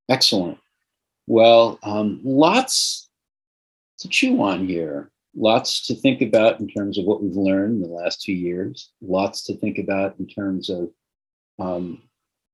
Excellent. 0.08 0.58
Well, 1.26 1.78
um, 1.82 2.20
lots 2.24 3.10
to 3.98 4.08
chew 4.08 4.40
on 4.42 4.66
here. 4.66 5.10
Lots 5.36 5.86
to 5.86 5.94
think 5.94 6.22
about 6.22 6.60
in 6.60 6.68
terms 6.68 6.98
of 6.98 7.04
what 7.04 7.22
we've 7.22 7.36
learned 7.36 7.82
in 7.82 7.90
the 7.90 7.94
last 7.94 8.22
two 8.22 8.32
years. 8.32 8.90
Lots 9.02 9.42
to 9.44 9.56
think 9.56 9.78
about 9.78 10.18
in 10.18 10.26
terms 10.26 10.70
of, 10.70 10.88
um, 11.58 12.02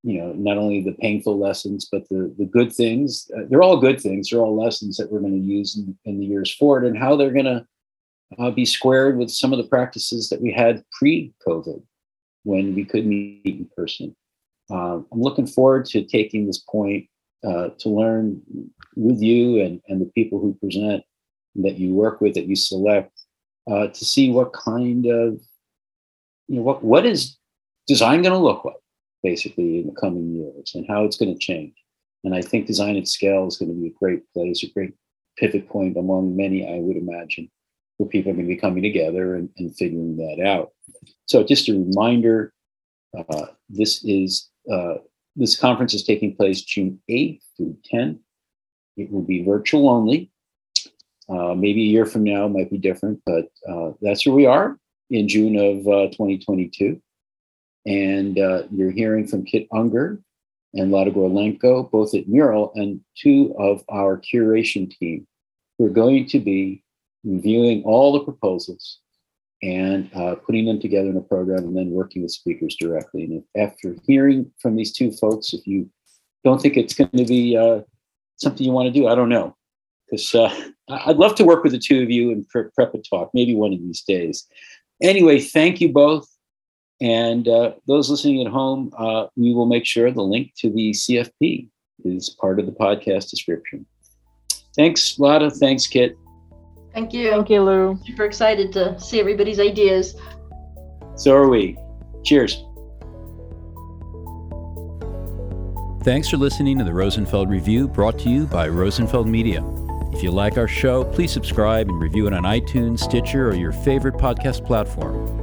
you 0.03 0.19
know, 0.19 0.33
not 0.33 0.57
only 0.57 0.81
the 0.81 0.91
painful 0.99 1.39
lessons, 1.39 1.87
but 1.89 2.07
the 2.09 2.33
the 2.37 2.45
good 2.45 2.73
things. 2.73 3.31
Uh, 3.35 3.43
they're 3.49 3.63
all 3.63 3.79
good 3.79 3.99
things. 3.99 4.29
They're 4.29 4.41
all 4.41 4.61
lessons 4.61 4.97
that 4.97 5.11
we're 5.11 5.21
going 5.21 5.41
to 5.41 5.47
use 5.47 5.77
in, 5.77 5.97
in, 6.03 6.19
the 6.19 6.25
years 6.25 6.53
forward, 6.53 6.85
and 6.85 6.97
how 6.97 7.15
they're 7.15 7.31
going 7.31 7.45
to 7.45 7.65
uh, 8.37 8.51
be 8.51 8.65
squared 8.65 9.17
with 9.17 9.29
some 9.29 9.53
of 9.53 9.57
the 9.57 9.67
practices 9.67 10.29
that 10.29 10.41
we 10.41 10.51
had 10.51 10.83
pre-COVID, 10.99 11.81
when 12.43 12.75
we 12.75 12.85
could 12.85 13.05
meet 13.05 13.41
in 13.45 13.69
person. 13.75 14.15
Uh, 14.69 14.99
I'm 15.11 15.21
looking 15.21 15.47
forward 15.47 15.85
to 15.87 16.03
taking 16.03 16.45
this 16.45 16.59
point 16.59 17.07
uh, 17.45 17.69
to 17.79 17.89
learn 17.89 18.41
with 18.95 19.21
you 19.21 19.61
and, 19.61 19.81
and 19.87 20.01
the 20.01 20.11
people 20.15 20.39
who 20.39 20.53
present 20.55 21.03
that 21.55 21.77
you 21.77 21.93
work 21.93 22.21
with, 22.21 22.33
that 22.35 22.47
you 22.47 22.55
select, 22.55 23.11
uh, 23.69 23.87
to 23.87 24.05
see 24.05 24.31
what 24.31 24.53
kind 24.53 25.05
of, 25.05 25.39
you 26.47 26.57
know, 26.57 26.61
what, 26.61 26.83
what 26.83 27.05
is 27.05 27.37
design 27.87 28.21
going 28.21 28.33
to 28.33 28.39
look 28.39 28.65
like 28.65 28.75
basically 29.23 29.79
in 29.79 29.87
the 29.87 29.99
coming 29.99 30.35
years 30.35 30.73
and 30.75 30.85
how 30.87 31.03
it's 31.03 31.17
going 31.17 31.33
to 31.33 31.39
change. 31.39 31.73
And 32.23 32.35
I 32.35 32.41
think 32.41 32.67
design 32.67 32.95
at 32.97 33.07
scale 33.07 33.47
is 33.47 33.57
going 33.57 33.69
to 33.69 33.79
be 33.79 33.87
a 33.87 33.99
great 33.99 34.21
place, 34.33 34.63
a 34.63 34.69
great 34.71 34.93
pivot 35.37 35.67
point 35.69 35.97
among 35.97 36.35
many, 36.35 36.67
I 36.67 36.79
would 36.79 36.97
imagine, 36.97 37.49
where 37.97 38.09
people 38.09 38.31
are 38.31 38.35
going 38.35 38.47
to 38.47 38.53
be 38.53 38.59
coming 38.59 38.83
together 38.83 39.35
and, 39.35 39.49
and 39.57 39.75
figuring 39.75 40.17
that 40.17 40.45
out. 40.45 40.71
So 41.25 41.43
just 41.43 41.69
a 41.69 41.73
reminder, 41.73 42.53
uh, 43.17 43.47
this 43.69 44.03
is 44.03 44.49
uh, 44.71 44.95
this 45.35 45.55
conference 45.55 45.93
is 45.93 46.03
taking 46.03 46.35
place 46.35 46.61
June 46.61 46.99
8th 47.09 47.41
through 47.57 47.77
10th. 47.93 48.19
It 48.97 49.11
will 49.11 49.21
be 49.21 49.43
virtual 49.43 49.89
only. 49.89 50.31
Uh, 51.27 51.55
maybe 51.55 51.81
a 51.81 51.91
year 51.91 52.05
from 52.05 52.23
now 52.23 52.47
might 52.47 52.69
be 52.69 52.77
different, 52.77 53.19
but 53.25 53.45
uh, 53.67 53.91
that's 54.01 54.25
where 54.25 54.35
we 54.35 54.45
are 54.45 54.77
in 55.09 55.27
June 55.27 55.55
of 55.55 55.87
uh, 55.87 56.11
2022. 56.11 57.01
And 57.85 58.39
uh, 58.39 58.63
you're 58.71 58.91
hearing 58.91 59.27
from 59.27 59.43
Kit 59.43 59.67
Unger 59.73 60.19
and 60.73 60.91
Lada 60.91 61.11
Gorlenko, 61.11 61.89
both 61.91 62.13
at 62.13 62.27
Mural, 62.27 62.71
and 62.75 63.01
two 63.17 63.55
of 63.57 63.83
our 63.89 64.17
curation 64.17 64.89
team 64.89 65.27
who 65.77 65.85
are 65.85 65.89
going 65.89 66.27
to 66.27 66.39
be 66.39 66.83
reviewing 67.25 67.83
all 67.83 68.13
the 68.13 68.23
proposals 68.23 68.99
and 69.63 70.09
uh, 70.13 70.35
putting 70.35 70.65
them 70.65 70.79
together 70.79 71.09
in 71.09 71.17
a 71.17 71.21
program 71.21 71.63
and 71.63 71.75
then 71.75 71.89
working 71.89 72.21
with 72.21 72.31
speakers 72.31 72.75
directly. 72.79 73.23
And 73.23 73.33
if, 73.33 73.69
after 73.69 73.95
hearing 74.05 74.51
from 74.61 74.75
these 74.75 74.93
two 74.93 75.11
folks, 75.11 75.53
if 75.53 75.65
you 75.65 75.89
don't 76.43 76.61
think 76.61 76.77
it's 76.77 76.93
going 76.93 77.09
to 77.11 77.25
be 77.25 77.57
uh, 77.57 77.81
something 78.37 78.65
you 78.65 78.71
want 78.71 78.87
to 78.87 78.99
do, 78.99 79.07
I 79.07 79.15
don't 79.15 79.29
know. 79.29 79.55
Because 80.09 80.35
uh, 80.35 80.53
I'd 80.89 81.17
love 81.17 81.35
to 81.35 81.45
work 81.45 81.63
with 81.63 81.71
the 81.71 81.79
two 81.79 82.03
of 82.03 82.11
you 82.11 82.31
and 82.31 82.47
pre- 82.47 82.69
prep 82.75 82.93
a 82.93 82.99
talk, 82.99 83.31
maybe 83.33 83.55
one 83.55 83.73
of 83.73 83.79
these 83.79 84.01
days. 84.01 84.45
Anyway, 85.01 85.39
thank 85.39 85.81
you 85.81 85.91
both. 85.91 86.27
And 87.01 87.47
uh, 87.47 87.73
those 87.87 88.09
listening 88.09 88.45
at 88.45 88.51
home, 88.51 88.91
uh, 88.97 89.27
we 89.35 89.53
will 89.53 89.65
make 89.65 89.85
sure 89.85 90.11
the 90.11 90.21
link 90.21 90.51
to 90.59 90.69
the 90.69 90.91
CFP 90.91 91.69
is 92.05 92.29
part 92.29 92.59
of 92.59 92.67
the 92.67 92.71
podcast 92.71 93.29
description. 93.29 93.85
Thanks, 94.75 95.17
Lada. 95.17 95.49
Thanks, 95.49 95.87
Kit. 95.87 96.17
Thank 96.95 97.11
you. 97.11 97.29
Thank 97.29 97.49
you, 97.49 97.61
Lou. 97.61 97.99
Super 98.05 98.23
excited 98.23 98.71
to 98.71 98.97
see 98.97 99.19
everybody's 99.19 99.59
ideas. 99.59 100.15
So 101.17 101.35
are 101.35 101.49
we. 101.49 101.77
Cheers. 102.23 102.63
Thanks 106.03 106.29
for 106.29 106.37
listening 106.37 106.77
to 106.77 106.85
the 106.85 106.93
Rosenfeld 106.93 107.49
Review 107.49 107.89
brought 107.89 108.17
to 108.19 108.29
you 108.29 108.47
by 108.47 108.69
Rosenfeld 108.69 109.27
Media. 109.27 109.61
If 110.13 110.23
you 110.23 110.31
like 110.31 110.57
our 110.57 110.69
show, 110.69 111.03
please 111.03 111.33
subscribe 111.33 111.89
and 111.89 111.99
review 111.99 112.27
it 112.27 112.33
on 112.33 112.43
iTunes, 112.43 112.99
Stitcher, 112.99 113.49
or 113.49 113.55
your 113.55 113.73
favorite 113.73 114.15
podcast 114.15 114.65
platform. 114.65 115.41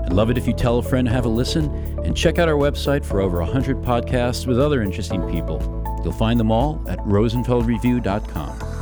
I'd 0.00 0.14
love 0.14 0.30
it 0.30 0.38
if 0.38 0.46
you 0.46 0.54
tell 0.54 0.78
a 0.78 0.82
friend 0.82 1.06
to 1.06 1.12
have 1.12 1.26
a 1.26 1.28
listen 1.28 1.66
and 2.02 2.16
check 2.16 2.38
out 2.38 2.48
our 2.48 2.54
website 2.54 3.04
for 3.04 3.20
over 3.20 3.40
100 3.40 3.82
podcasts 3.82 4.46
with 4.46 4.58
other 4.58 4.80
interesting 4.80 5.20
people. 5.30 5.60
You'll 6.02 6.12
find 6.14 6.40
them 6.40 6.50
all 6.50 6.82
at 6.88 6.98
rosenfeldreview.com. 7.00 8.73